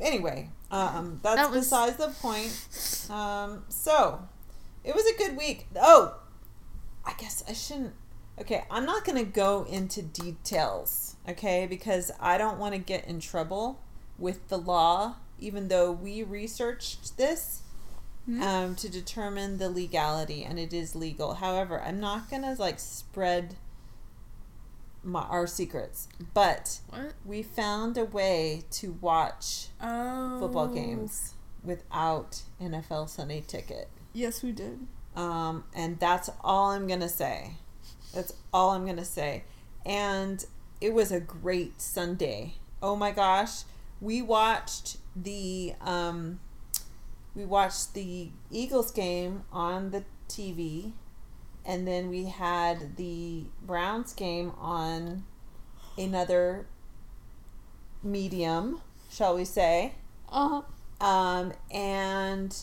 Anyway, 0.00 0.50
um, 0.70 1.20
that's 1.22 1.36
That 1.36 1.50
was- 1.50 1.60
besides 1.64 1.96
the 1.96 2.08
point. 2.08 2.52
Um, 3.10 3.64
so, 3.68 4.26
it 4.82 4.94
was 4.94 5.06
a 5.06 5.16
good 5.16 5.36
week. 5.36 5.66
Oh, 5.80 6.16
I 7.04 7.12
guess 7.14 7.44
I 7.48 7.52
shouldn't. 7.52 7.94
Okay, 8.40 8.64
I'm 8.70 8.84
not 8.84 9.04
going 9.04 9.18
to 9.24 9.30
go 9.30 9.64
into 9.68 10.02
details, 10.02 11.16
okay, 11.28 11.66
because 11.68 12.10
I 12.18 12.36
don't 12.36 12.58
want 12.58 12.74
to 12.74 12.78
get 12.78 13.06
in 13.06 13.20
trouble 13.20 13.80
with 14.18 14.48
the 14.48 14.58
law, 14.58 15.16
even 15.38 15.68
though 15.68 15.92
we 15.92 16.22
researched 16.22 17.16
this 17.16 17.60
Hmm? 18.26 18.42
um, 18.42 18.74
to 18.76 18.88
determine 18.88 19.58
the 19.58 19.68
legality, 19.68 20.42
and 20.44 20.58
it 20.58 20.72
is 20.72 20.96
legal. 20.96 21.34
However, 21.34 21.80
I'm 21.82 22.00
not 22.00 22.30
going 22.30 22.40
to 22.42 22.54
like 22.54 22.80
spread 22.80 23.56
my, 25.02 25.20
our 25.24 25.46
secrets, 25.46 26.08
but 26.32 26.80
What? 26.88 27.12
we 27.26 27.42
found 27.42 27.98
a 27.98 28.04
way 28.06 28.62
to 28.72 28.92
watch 29.02 29.66
Oh. 29.80 30.40
football 30.40 30.68
games 30.68 31.34
without 31.62 32.40
NFL 32.58 33.10
Sunday 33.10 33.42
ticket. 33.46 33.88
Yes, 34.14 34.42
we 34.42 34.52
did. 34.52 34.86
Um, 35.14 35.64
and 35.74 36.00
that's 36.00 36.30
all 36.42 36.70
I'm 36.70 36.86
going 36.86 37.00
to 37.00 37.08
say. 37.10 37.56
That's 38.14 38.32
all 38.52 38.70
I'm 38.70 38.84
going 38.84 38.96
to 38.96 39.04
say. 39.04 39.44
And 39.84 40.44
it 40.80 40.92
was 40.92 41.12
a 41.12 41.20
great 41.20 41.80
Sunday. 41.80 42.54
Oh 42.82 42.96
my 42.96 43.10
gosh. 43.10 43.62
We 44.00 44.22
watched 44.22 44.98
the 45.16 45.74
um, 45.80 46.40
we 47.34 47.44
watched 47.44 47.94
the 47.94 48.30
Eagles 48.50 48.90
game 48.90 49.42
on 49.52 49.90
the 49.90 50.04
TV 50.28 50.92
and 51.64 51.86
then 51.86 52.10
we 52.10 52.26
had 52.26 52.96
the 52.96 53.44
Browns 53.62 54.12
game 54.12 54.52
on 54.60 55.24
another 55.96 56.66
medium, 58.02 58.80
shall 59.10 59.36
we 59.36 59.44
say. 59.44 59.94
Uh 60.28 60.62
huh. 61.00 61.06
Um, 61.06 61.52
and 61.70 62.54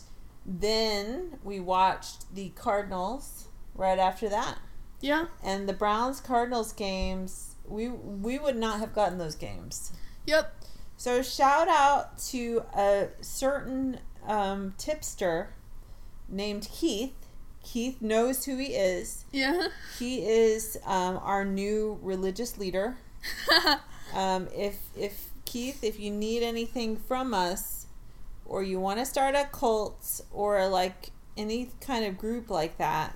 then 0.46 1.40
we 1.44 1.60
watched 1.60 2.34
the 2.34 2.50
Cardinals 2.50 3.48
right 3.76 4.00
after 4.00 4.30
that. 4.30 4.58
Yeah. 5.02 5.26
And 5.44 5.68
the 5.68 5.74
Browns 5.74 6.20
Cardinals 6.20 6.74
games, 6.74 7.56
we 7.68 7.90
we 7.90 8.40
would 8.40 8.56
not 8.56 8.80
have 8.80 8.94
gotten 8.94 9.18
those 9.18 9.36
games. 9.36 9.92
Yep. 10.26 10.54
So 10.98 11.22
shout 11.22 11.68
out 11.68 12.20
to 12.30 12.64
a 12.76 13.08
certain 13.22 14.00
um, 14.28 14.76
tipster 14.78 15.54
named 16.30 16.70
Keith. 16.72 17.14
Keith 17.64 18.02
knows 18.02 18.46
who 18.46 18.58
he 18.58 18.68
is. 18.68 19.26
Yeah. 19.32 19.68
He 19.98 20.26
is 20.26 20.78
um, 20.86 21.20
our 21.24 21.44
new 21.44 22.00
religious 22.02 22.58
leader. 22.58 22.98
Um, 24.14 24.48
if 24.54 24.78
if 24.96 25.30
Keith, 25.46 25.84
if 25.84 26.00
you 26.00 26.12
need 26.12 26.44
anything 26.44 26.98
from 26.98 27.34
us, 27.34 27.88
or 28.46 28.64
you 28.64 28.80
want 28.80 29.00
to 29.00 29.06
start 29.06 29.36
a 29.36 29.48
cult 29.52 30.22
or 30.32 30.68
like 30.68 31.12
any 31.38 31.70
kind 31.80 32.06
of 32.06 32.18
group 32.18 32.50
like 32.50 32.78
that, 32.78 33.16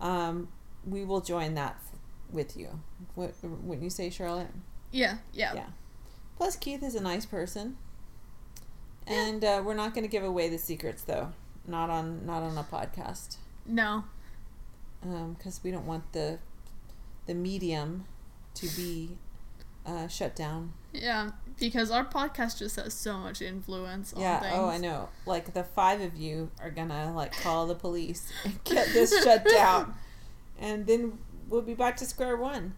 um, 0.00 0.48
we 0.86 1.04
will 1.04 1.20
join 1.20 1.54
that 1.54 1.76
with 2.30 2.56
you. 2.56 2.80
What 3.14 3.34
wouldn't 3.42 3.82
you 3.82 3.90
say, 3.90 4.10
Charlotte? 4.10 4.48
yeah. 4.90 5.18
Yeah. 5.32 5.54
Yeah. 5.54 5.66
Plus, 6.36 6.56
Keith 6.56 6.82
is 6.82 6.94
a 6.94 7.00
nice 7.00 7.24
person, 7.26 7.76
and 9.06 9.44
uh, 9.44 9.62
we're 9.64 9.74
not 9.74 9.94
going 9.94 10.04
to 10.04 10.08
give 10.10 10.24
away 10.24 10.48
the 10.48 10.58
secrets 10.58 11.02
though. 11.02 11.32
Not 11.66 11.90
on 11.90 12.26
not 12.26 12.42
on 12.42 12.56
a 12.58 12.64
podcast, 12.64 13.36
No. 13.66 14.04
because 15.00 15.60
we 15.62 15.70
don't 15.70 15.86
want 15.86 16.12
the 16.12 16.38
the 17.26 17.34
medium 17.34 18.06
to 18.54 18.66
be 18.76 19.16
uh, 19.86 20.08
shut 20.08 20.34
down. 20.34 20.72
Yeah. 20.92 21.30
Because 21.60 21.90
our 21.90 22.04
podcast 22.04 22.58
just 22.58 22.76
has 22.76 22.94
so 22.94 23.18
much 23.18 23.40
influence 23.40 24.12
on 24.12 24.20
Yeah. 24.22 24.40
things. 24.40 24.54
Oh, 24.56 24.66
I 24.68 24.78
know. 24.78 25.08
Like 25.26 25.54
the 25.54 25.62
five 25.64 26.00
of 26.00 26.16
you 26.16 26.50
are 26.60 26.70
gonna 26.70 27.12
like 27.14 27.32
call 27.40 27.66
the 27.68 27.74
police 27.76 28.32
and 28.44 28.62
get 28.64 28.88
this 28.92 29.12
shut 29.22 29.44
down, 29.52 29.94
and 30.62 30.86
then 30.86 31.18
we'll 31.48 31.60
be 31.60 31.74
back 31.74 31.96
to 31.98 32.06
square 32.06 32.36
one. 32.36 32.74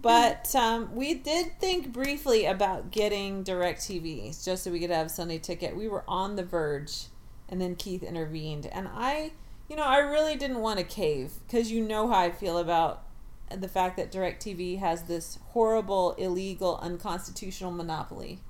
But 0.00 0.54
um, 0.54 0.94
we 0.94 1.14
did 1.14 1.58
think 1.58 1.92
briefly 1.92 2.44
about 2.44 2.90
getting 2.90 3.42
Directv 3.42 4.44
just 4.44 4.62
so 4.62 4.70
we 4.70 4.80
could 4.80 4.90
have 4.90 5.10
Sunday 5.10 5.38
ticket. 5.38 5.76
We 5.76 5.88
were 5.88 6.04
on 6.06 6.36
the 6.36 6.44
verge, 6.44 7.06
and 7.48 7.60
then 7.60 7.74
Keith 7.74 8.02
intervened, 8.02 8.66
and 8.66 8.88
I, 8.92 9.32
you 9.68 9.76
know, 9.76 9.82
I 9.84 9.98
really 9.98 10.36
didn't 10.36 10.60
want 10.60 10.78
to 10.78 10.84
cave 10.84 11.32
because 11.46 11.72
you 11.72 11.82
know 11.82 12.08
how 12.08 12.18
I 12.18 12.30
feel 12.30 12.58
about 12.58 13.04
the 13.56 13.68
fact 13.68 13.96
that 13.96 14.12
DirecTV 14.12 14.78
has 14.78 15.04
this 15.04 15.38
horrible, 15.48 16.12
illegal, 16.12 16.78
unconstitutional 16.82 17.70
monopoly 17.70 18.40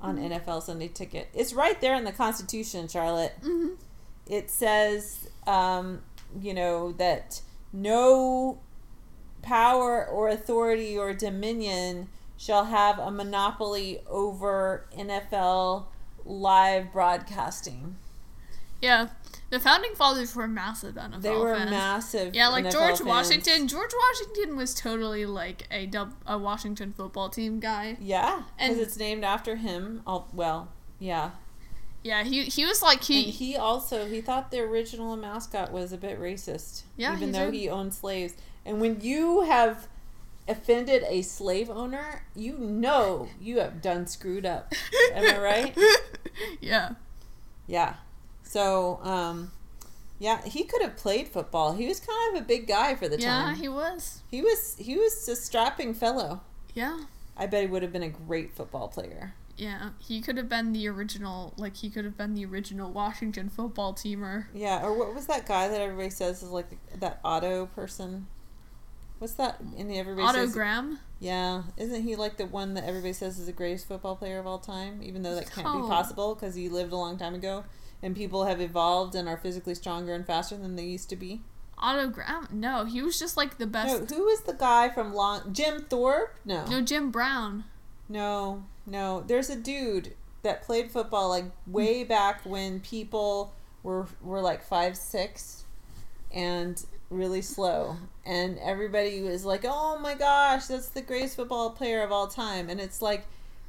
on 0.00 0.16
NFL 0.16 0.62
Sunday 0.62 0.88
Ticket. 0.88 1.28
It's 1.34 1.52
right 1.52 1.80
there 1.80 1.94
in 1.94 2.04
the 2.04 2.12
Constitution, 2.12 2.88
Charlotte. 2.88 3.34
hmm 3.42 3.74
It 4.26 4.50
says, 4.50 5.28
um, 5.46 6.02
you 6.40 6.54
know, 6.54 6.92
that 6.92 7.42
no 7.72 8.60
power 9.42 10.06
or 10.06 10.28
authority 10.28 10.96
or 10.96 11.12
dominion 11.14 12.08
shall 12.36 12.66
have 12.66 12.98
a 12.98 13.10
monopoly 13.10 14.00
over 14.06 14.86
NFL 14.96 15.86
live 16.24 16.92
broadcasting. 16.92 17.96
Yeah. 18.80 19.08
The 19.50 19.58
founding 19.58 19.94
fathers 19.94 20.36
were 20.36 20.46
massive 20.46 20.94
NFL 20.96 21.22
They 21.22 21.30
were 21.34 21.56
fans. 21.56 21.70
massive. 21.70 22.34
Yeah, 22.34 22.48
like 22.48 22.66
NFL 22.66 22.72
George 22.72 22.98
fans. 22.98 23.02
Washington. 23.02 23.66
George 23.68 23.90
Washington 24.08 24.56
was 24.56 24.74
totally 24.74 25.24
like 25.26 25.66
a 25.70 25.90
a 26.26 26.36
Washington 26.38 26.92
football 26.92 27.30
team 27.30 27.58
guy. 27.58 27.96
Yeah, 28.00 28.42
because 28.58 28.78
it's 28.78 28.96
named 28.98 29.24
after 29.24 29.56
him. 29.56 30.02
All, 30.06 30.28
well, 30.34 30.68
yeah. 30.98 31.30
Yeah, 32.02 32.22
he 32.24 32.44
he 32.44 32.64
was 32.64 32.82
like 32.82 33.02
he, 33.02 33.24
and 33.24 33.32
he 33.34 33.56
also 33.56 34.06
he 34.06 34.20
thought 34.20 34.50
the 34.50 34.60
original 34.60 35.16
mascot 35.16 35.72
was 35.72 35.92
a 35.92 35.96
bit 35.98 36.20
racist. 36.20 36.82
Yeah, 36.96 37.14
even 37.16 37.28
he 37.28 37.32
though 37.32 37.50
did. 37.50 37.54
he 37.54 37.68
owned 37.68 37.92
slaves. 37.94 38.34
And 38.64 38.80
when 38.80 39.00
you 39.00 39.42
have 39.42 39.88
offended 40.46 41.04
a 41.08 41.22
slave 41.22 41.68
owner, 41.70 42.22
you 42.34 42.56
know 42.58 43.28
you 43.40 43.58
have 43.58 43.82
done 43.82 44.06
screwed 44.06 44.46
up. 44.46 44.72
Am 45.12 45.24
I 45.24 45.38
right? 45.42 45.78
yeah. 46.60 46.90
Yeah. 47.66 47.94
So, 48.42 48.98
um, 49.02 49.50
yeah, 50.18 50.42
he 50.44 50.64
could 50.64 50.80
have 50.82 50.96
played 50.96 51.28
football. 51.28 51.74
He 51.74 51.86
was 51.86 52.00
kind 52.00 52.36
of 52.36 52.42
a 52.42 52.46
big 52.46 52.66
guy 52.66 52.94
for 52.94 53.08
the 53.08 53.18
Yeah, 53.20 53.28
time. 53.42 53.54
Yeah, 53.54 53.60
he 53.60 53.68
was. 53.68 54.22
He 54.30 54.40
was 54.40 54.76
he 54.78 54.96
was 54.96 55.28
a 55.28 55.36
strapping 55.36 55.94
fellow. 55.94 56.40
Yeah. 56.74 57.00
I 57.36 57.46
bet 57.46 57.62
he 57.62 57.66
would 57.68 57.82
have 57.82 57.92
been 57.92 58.02
a 58.02 58.08
great 58.08 58.52
football 58.52 58.88
player. 58.88 59.34
Yeah, 59.58 59.90
he 59.98 60.20
could 60.20 60.36
have 60.36 60.48
been 60.48 60.72
the 60.72 60.88
original, 60.88 61.52
like 61.56 61.76
he 61.76 61.90
could 61.90 62.04
have 62.04 62.16
been 62.16 62.34
the 62.34 62.44
original 62.46 62.90
Washington 62.92 63.48
football 63.48 63.92
teamer. 63.92 64.46
Yeah, 64.54 64.82
or 64.84 64.96
what 64.96 65.14
was 65.14 65.26
that 65.26 65.46
guy 65.46 65.66
that 65.68 65.80
everybody 65.80 66.10
says 66.10 66.42
is 66.42 66.50
like 66.50 66.68
that 67.00 67.18
Otto 67.24 67.66
person? 67.66 68.28
What's 69.18 69.34
that? 69.34 69.58
And 69.60 69.92
everybody 69.92 70.26
says 70.28 70.36
Otto 70.36 70.52
Graham. 70.52 71.00
Yeah, 71.18 71.62
isn't 71.76 72.04
he 72.04 72.14
like 72.14 72.36
the 72.36 72.46
one 72.46 72.74
that 72.74 72.84
everybody 72.84 73.12
says 73.12 73.36
is 73.38 73.46
the 73.46 73.52
greatest 73.52 73.88
football 73.88 74.14
player 74.14 74.38
of 74.38 74.46
all 74.46 74.60
time? 74.60 75.00
Even 75.02 75.22
though 75.22 75.34
that 75.34 75.50
can't 75.50 75.66
be 75.66 75.82
Oh. 75.82 75.88
possible 75.88 76.36
because 76.36 76.54
he 76.54 76.68
lived 76.68 76.92
a 76.92 76.96
long 76.96 77.18
time 77.18 77.34
ago, 77.34 77.64
and 78.00 78.14
people 78.14 78.44
have 78.44 78.60
evolved 78.60 79.16
and 79.16 79.28
are 79.28 79.36
physically 79.36 79.74
stronger 79.74 80.14
and 80.14 80.24
faster 80.24 80.56
than 80.56 80.76
they 80.76 80.84
used 80.84 81.08
to 81.10 81.16
be. 81.16 81.42
Otto 81.76 82.08
Graham. 82.08 82.46
No, 82.52 82.84
he 82.84 83.02
was 83.02 83.18
just 83.18 83.36
like 83.36 83.58
the 83.58 83.66
No, 83.66 83.72
best. 83.72 84.10
who 84.12 84.28
is 84.28 84.42
the 84.42 84.52
guy 84.52 84.88
from 84.88 85.12
Long? 85.14 85.52
Jim 85.52 85.84
Thorpe? 85.90 86.36
No, 86.44 86.64
No, 86.66 86.80
Jim 86.80 87.10
Brown. 87.10 87.64
No, 88.08 88.64
no. 88.86 89.22
There's 89.26 89.50
a 89.50 89.56
dude 89.56 90.14
that 90.42 90.62
played 90.62 90.90
football 90.90 91.28
like 91.28 91.44
way 91.66 92.02
hmm. 92.02 92.08
back 92.08 92.42
when 92.44 92.80
people 92.80 93.54
were 93.82 94.06
were 94.22 94.40
like 94.40 94.62
five 94.62 94.96
six, 94.96 95.64
and 96.32 96.84
really 97.10 97.42
slow, 97.42 97.96
and 98.24 98.58
everybody 98.58 99.22
was 99.22 99.44
like, 99.44 99.64
"Oh 99.64 99.98
my 99.98 100.14
gosh, 100.14 100.66
that's 100.66 100.88
the 100.88 101.02
greatest 101.02 101.36
football 101.36 101.70
player 101.70 102.02
of 102.02 102.12
all 102.12 102.28
time," 102.28 102.68
and 102.68 102.80
it's 102.80 103.02
like. 103.02 103.26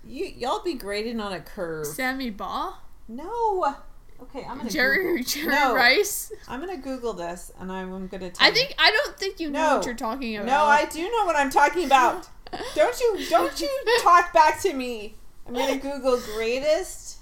You 0.08 0.28
y'all 0.28 0.64
be 0.64 0.76
graded 0.76 1.20
on 1.20 1.34
a 1.34 1.42
curve. 1.42 1.86
Sammy 1.86 2.30
Baugh. 2.30 2.74
No. 3.10 3.76
Okay, 4.22 4.46
I'm 4.48 4.58
gonna 4.58 4.70
Jerry 4.70 5.04
Google. 5.04 5.24
Jerry 5.24 5.48
No. 5.48 5.76
Rice. 5.76 6.32
I'm 6.48 6.60
gonna 6.60 6.78
Google 6.78 7.14
this, 7.14 7.52
and 7.60 7.72
I'm 7.72 8.08
gonna. 8.08 8.30
Tell 8.30 8.46
I 8.46 8.50
you. 8.50 8.56
think 8.56 8.76
I 8.78 8.92
don't 8.92 9.18
think 9.18 9.40
you 9.40 9.50
know 9.50 9.60
No. 9.60 9.76
what 9.78 9.86
you're 9.86 9.96
talking 9.96 10.36
about. 10.36 10.48
No, 10.48 10.64
I 10.66 10.86
do 10.86 11.02
know 11.02 11.26
what 11.26 11.36
I'm 11.36 11.50
talking 11.50 11.86
about. 11.86 12.28
don't 12.76 13.00
you? 13.00 13.26
Don't 13.30 13.60
you 13.62 13.70
talk 14.02 14.34
back 14.34 14.62
to 14.62 14.74
me. 14.74 15.16
I'm 15.48 15.54
gonna 15.54 15.78
Google 15.78 16.20
greatest 16.36 17.18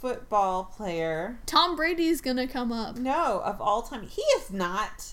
football 0.00 0.64
player. 0.64 1.38
Tom 1.46 1.76
Brady's 1.76 2.20
gonna 2.20 2.48
come 2.48 2.72
up. 2.72 2.96
No, 2.96 3.40
of 3.44 3.60
all 3.60 3.82
time. 3.82 4.06
He 4.06 4.22
is 4.36 4.50
not. 4.50 5.12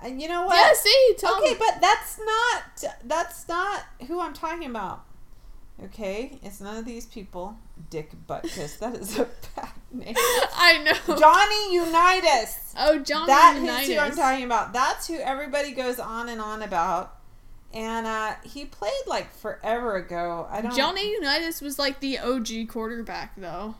And 0.00 0.20
you 0.20 0.28
know 0.28 0.46
what? 0.46 0.54
Yeah, 0.56 0.72
see, 0.74 1.14
Tom. 1.18 1.42
Okay, 1.42 1.54
but 1.58 1.80
that's 1.80 2.18
not. 2.18 2.84
That's 3.04 3.48
not 3.48 3.82
who 4.08 4.20
I'm 4.20 4.32
talking 4.34 4.68
about. 4.68 5.04
Okay, 5.84 6.38
it's 6.42 6.60
none 6.60 6.76
of 6.76 6.84
these 6.84 7.06
people. 7.06 7.56
Dick 7.90 8.10
Butkus. 8.28 8.78
That 8.78 8.94
is 8.96 9.18
a 9.18 9.24
bad 9.56 9.70
name. 9.90 10.14
I 10.16 10.82
know. 10.84 11.16
Johnny 11.16 11.74
Unitas. 11.74 12.74
oh, 12.78 12.98
John 12.98 13.26
That 13.26 13.56
is 13.56 13.62
Unitas. 13.62 13.88
who 13.88 13.98
I'm 13.98 14.14
talking 14.16 14.44
about. 14.44 14.72
That's 14.72 15.08
who 15.08 15.16
everybody 15.18 15.72
goes 15.72 15.98
on 15.98 16.28
and 16.28 16.40
on 16.40 16.62
about. 16.62 17.16
And 17.72 18.06
uh, 18.06 18.34
he 18.44 18.66
played 18.66 18.92
like 19.06 19.32
forever 19.32 19.96
ago. 19.96 20.46
I 20.50 20.60
don't. 20.60 20.76
Johnny 20.76 21.10
Unitas 21.10 21.60
was 21.60 21.78
like 21.78 22.00
the 22.00 22.18
OG 22.18 22.68
quarterback, 22.68 23.34
though. 23.36 23.76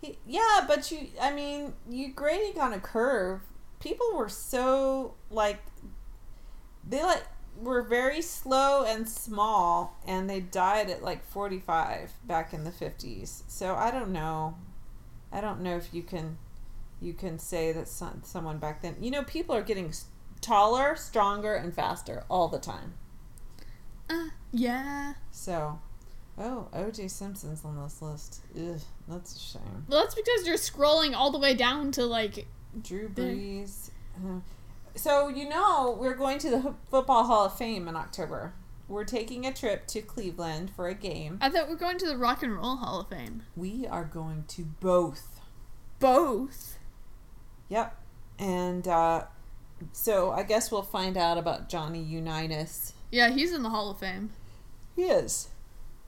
He, 0.00 0.18
yeah, 0.26 0.64
but 0.66 0.92
you. 0.92 1.08
I 1.20 1.32
mean, 1.32 1.74
you 1.88 2.12
grading 2.12 2.60
on 2.60 2.72
a 2.72 2.78
curve. 2.78 3.40
People 3.80 4.06
were 4.14 4.28
so 4.28 5.14
like. 5.30 5.60
They 6.88 7.02
like 7.02 7.24
were 7.60 7.82
very 7.82 8.22
slow 8.22 8.84
and 8.84 9.08
small, 9.08 9.98
and 10.06 10.30
they 10.30 10.40
died 10.40 10.88
at 10.90 11.02
like 11.02 11.24
45 11.24 12.12
back 12.24 12.52
in 12.52 12.64
the 12.64 12.70
50s. 12.70 13.42
So 13.48 13.74
I 13.74 13.90
don't 13.90 14.12
know. 14.12 14.56
I 15.32 15.40
don't 15.40 15.60
know 15.62 15.76
if 15.76 15.92
you 15.92 16.02
can. 16.02 16.38
You 17.00 17.14
can 17.14 17.40
say 17.40 17.72
that 17.72 17.88
some, 17.88 18.22
someone 18.24 18.58
back 18.58 18.82
then. 18.82 18.96
You 19.00 19.10
know, 19.10 19.24
people 19.24 19.56
are 19.56 19.62
getting 19.62 19.92
taller, 20.40 20.94
stronger, 20.94 21.54
and 21.54 21.74
faster 21.74 22.24
all 22.28 22.46
the 22.46 22.60
time. 22.60 22.94
Uh, 24.12 24.28
yeah. 24.52 25.14
So, 25.30 25.80
oh, 26.38 26.68
O.J. 26.72 27.08
Simpson's 27.08 27.64
on 27.64 27.82
this 27.82 28.02
list. 28.02 28.40
Ugh, 28.56 28.80
that's 29.08 29.36
a 29.36 29.38
shame. 29.38 29.86
Well, 29.88 30.00
that's 30.00 30.14
because 30.14 30.46
you're 30.46 30.56
scrolling 30.56 31.14
all 31.14 31.30
the 31.30 31.38
way 31.38 31.54
down 31.54 31.92
to 31.92 32.04
like. 32.04 32.46
Drew. 32.82 33.08
Brees. 33.08 33.90
Uh, 34.16 34.40
so 34.94 35.28
you 35.28 35.48
know 35.48 35.96
we're 35.98 36.14
going 36.14 36.38
to 36.38 36.50
the 36.50 36.74
Football 36.90 37.24
Hall 37.24 37.46
of 37.46 37.56
Fame 37.56 37.88
in 37.88 37.96
October. 37.96 38.54
We're 38.88 39.04
taking 39.04 39.46
a 39.46 39.52
trip 39.52 39.86
to 39.88 40.02
Cleveland 40.02 40.70
for 40.74 40.88
a 40.88 40.94
game. 40.94 41.38
I 41.40 41.48
thought 41.48 41.68
we're 41.68 41.76
going 41.76 41.98
to 41.98 42.06
the 42.06 42.16
Rock 42.18 42.42
and 42.42 42.54
Roll 42.54 42.76
Hall 42.76 43.00
of 43.00 43.08
Fame. 43.08 43.42
We 43.56 43.86
are 43.86 44.04
going 44.04 44.44
to 44.48 44.62
both. 44.80 45.40
Both. 45.98 46.78
Yep. 47.68 47.96
And 48.38 48.86
uh, 48.86 49.24
so 49.92 50.32
I 50.32 50.42
guess 50.42 50.70
we'll 50.70 50.82
find 50.82 51.16
out 51.16 51.38
about 51.38 51.70
Johnny 51.70 52.02
Unitas. 52.02 52.92
Yeah, 53.12 53.28
he's 53.30 53.52
in 53.52 53.62
the 53.62 53.68
Hall 53.70 53.90
of 53.90 53.98
Fame. 53.98 54.30
He 54.96 55.02
is. 55.04 55.48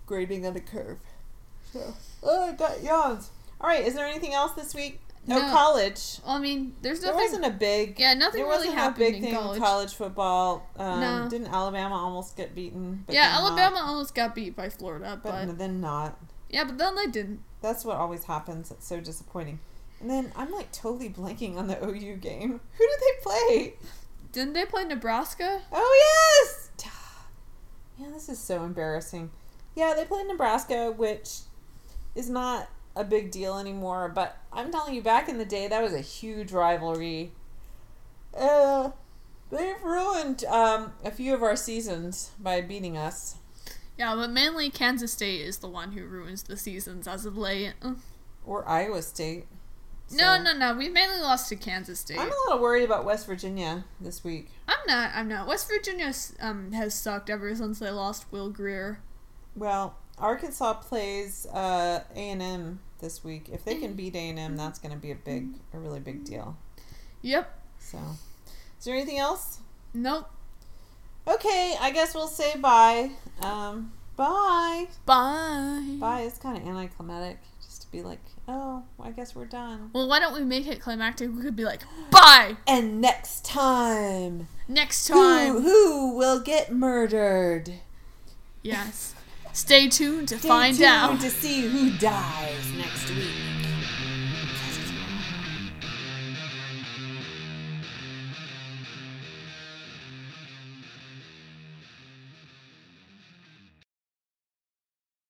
grading 0.07 0.44
on 0.46 0.57
a 0.57 0.61
curve. 0.61 0.98
So, 1.72 1.94
oh, 2.22 2.48
I 2.48 2.52
got 2.52 2.82
yawns. 2.82 3.30
All 3.61 3.68
right, 3.68 3.86
is 3.86 3.94
there 3.94 4.07
anything 4.07 4.34
else 4.34 4.52
this 4.52 4.74
week? 4.74 5.00
No, 5.26 5.38
No. 5.38 5.50
college. 5.50 6.18
Well, 6.26 6.36
I 6.36 6.38
mean, 6.38 6.74
there's 6.82 7.00
nothing. 7.00 7.16
There 7.16 7.24
wasn't 7.26 7.44
a 7.46 7.50
big. 7.50 7.98
yeah, 7.98 8.12
nothing 8.14 8.40
there 8.42 8.50
really 8.50 8.68
wasn't 8.68 8.94
a 8.96 8.98
big 8.98 9.14
in 9.16 9.22
thing 9.22 9.34
college. 9.34 9.57
in 9.57 9.62
college 9.62 9.94
football. 9.94 10.66
Um, 10.76 11.00
No. 11.00 11.28
Didn't 11.30 11.46
Alabama 11.46 11.94
almost 11.94 12.36
get 12.36 12.55
beaten? 12.55 13.05
yeah, 13.09 13.28
then 13.28 13.32
not. 13.32 13.40
Alabama 13.59 13.76
almost 13.86 14.14
got 14.14 14.34
beat 14.34 14.55
by 14.55 14.68
Florida, 14.68 15.18
but 15.22 15.46
but 15.46 15.59
then 15.59 15.80
not. 15.80 16.18
yeah, 16.50 16.64
but 16.64 16.76
then 16.78 16.94
they 16.96 17.07
didn't. 17.07 17.40
That's 17.62 17.84
what 17.84 17.96
always 17.96 18.24
happens. 18.24 18.70
It's 18.70 18.86
so 18.86 19.00
disappointing. 19.00 19.61
And 20.00 20.11
then 20.11 20.32
I'm 20.36 20.50
like 20.52 20.70
totally 20.72 21.09
blanking 21.09 21.57
on 21.57 21.66
the 21.68 21.82
OU 21.82 22.16
game. 22.16 22.61
Who 22.78 22.86
did 22.86 23.00
they 23.00 23.22
play? 23.22 23.74
Didn't 24.32 24.52
they 24.52 24.66
play 24.66 24.84
Nebraska? 24.84 25.62
Oh 25.72 26.42
yes. 26.44 26.64
Yeah, 27.99 28.11
this 28.12 28.28
is 28.28 28.38
so 28.38 28.64
embarrassing. 28.64 29.30
Yeah, 29.74 29.95
they 29.97 30.05
played 30.05 30.26
Nebraska, 30.26 30.92
which 30.92 31.40
is 32.14 32.28
not 32.28 32.68
a 32.97 33.05
big 33.05 33.30
deal 33.30 33.59
anymore. 33.59 34.09
But 34.09 34.36
I'm 34.53 34.70
telling 34.70 34.95
you, 34.95 35.03
back 35.03 35.28
in 35.28 35.38
the 35.38 35.45
day, 35.45 35.68
that 35.68 35.82
was 35.82 35.92
a 35.92 36.01
huge 36.01 36.53
rivalry. 36.53 37.32
Uh, 38.36 38.90
they've 39.51 39.82
ruined 39.82 40.45
um, 40.45 40.92
a 41.05 41.11
few 41.11 41.34
of 41.34 41.42
our 41.42 41.57
seasons 41.57 42.30
by 42.40 42.61
beating 42.61 42.97
us. 42.97 43.36
Yeah, 43.97 44.14
but 44.16 44.30
mainly 44.30 44.70
Kansas 44.70 45.12
State 45.12 45.42
is 45.42 45.59
the 45.59 45.68
one 45.68 45.92
who 45.92 46.05
ruins 46.05 46.42
the 46.42 46.57
seasons 46.57 47.07
as 47.07 47.24
of 47.26 47.36
late. 47.36 47.74
Or 48.45 48.68
Iowa 48.68 49.03
State. 49.03 49.47
No, 50.11 50.36
So- 50.36 50.42
no, 50.42 50.52
no. 50.52 50.74
We've 50.74 50.92
mainly 50.92 51.20
lost 51.20 51.48
to 51.48 51.57
Kansas 51.57 52.00
State. 52.00 52.18
I'm 52.18 52.28
a 52.28 52.34
little 52.46 52.61
worried 52.61 52.84
about 52.84 53.05
West 53.05 53.26
Virginia 53.26 53.84
this 54.00 54.22
week. 54.22 54.50
I'm 54.68 54.76
not. 54.86 55.11
I'm 55.14 55.28
not. 55.28 55.46
West 55.46 55.68
Virginia 55.68 56.12
um, 56.40 56.72
has 56.72 56.94
sucked 56.94 57.30
ever 57.30 57.55
since 57.55 57.78
they 57.78 57.90
lost 57.90 58.26
Will 58.30 58.50
Grier. 58.50 59.00
Well, 59.57 59.96
Arkansas 60.18 60.74
plays 60.74 61.46
uh, 61.46 62.00
A&M 62.14 62.80
this 63.00 63.24
week. 63.24 63.48
If 63.52 63.64
they 63.64 63.76
can 63.76 63.94
beat 63.94 64.14
A&M, 64.14 64.57
that's 64.57 64.78
going 64.78 64.92
to 64.94 65.00
be 65.00 65.11
a 65.11 65.16
big, 65.16 65.55
a 65.72 65.78
really 65.78 66.00
big 66.00 66.24
deal. 66.24 66.57
Yep. 67.22 67.59
So, 67.78 67.98
is 68.78 68.84
there 68.84 68.94
anything 68.94 69.18
else? 69.18 69.59
Nope. 69.92 70.28
Okay, 71.26 71.76
I 71.80 71.90
guess 71.90 72.14
we'll 72.14 72.26
say 72.28 72.55
bye. 72.59 73.11
Um, 73.40 73.92
bye. 74.16 74.86
Bye. 75.07 75.96
Bye. 75.98 76.20
It's 76.22 76.38
kind 76.38 76.57
of 76.57 76.66
anticlimactic 76.68 77.38
just 77.62 77.82
to 77.82 77.90
be 77.90 78.02
like, 78.02 78.20
oh, 78.49 78.82
I 79.03 79.11
guess 79.11 79.34
we're 79.34 79.45
done. 79.47 79.90
Well, 79.92 80.09
why 80.09 80.20
don't 80.20 80.34
we 80.34 80.45
make 80.45 80.66
it 80.66 80.80
climactic? 80.80 81.34
We 81.34 81.42
could 81.42 81.57
be 81.57 81.64
like, 81.64 81.82
bye. 82.11 82.57
And 82.66 83.01
next 83.01 83.45
time, 83.45 84.49
Next 84.68 85.09
who 85.09 85.14
time. 85.14 85.62
who 85.62 86.14
will 86.16 86.40
get 86.40 86.72
murdered? 86.72 87.74
Yes. 88.62 89.14
Stay 89.53 89.88
tuned 89.88 90.28
to 90.28 90.38
Stay 90.38 90.49
find 90.49 90.76
tuned 90.76 90.86
out. 90.88 91.20
to 91.20 91.30
see 91.30 91.62
who 91.68 91.90
dies 91.99 92.72
next 92.76 93.09
week. 93.11 93.74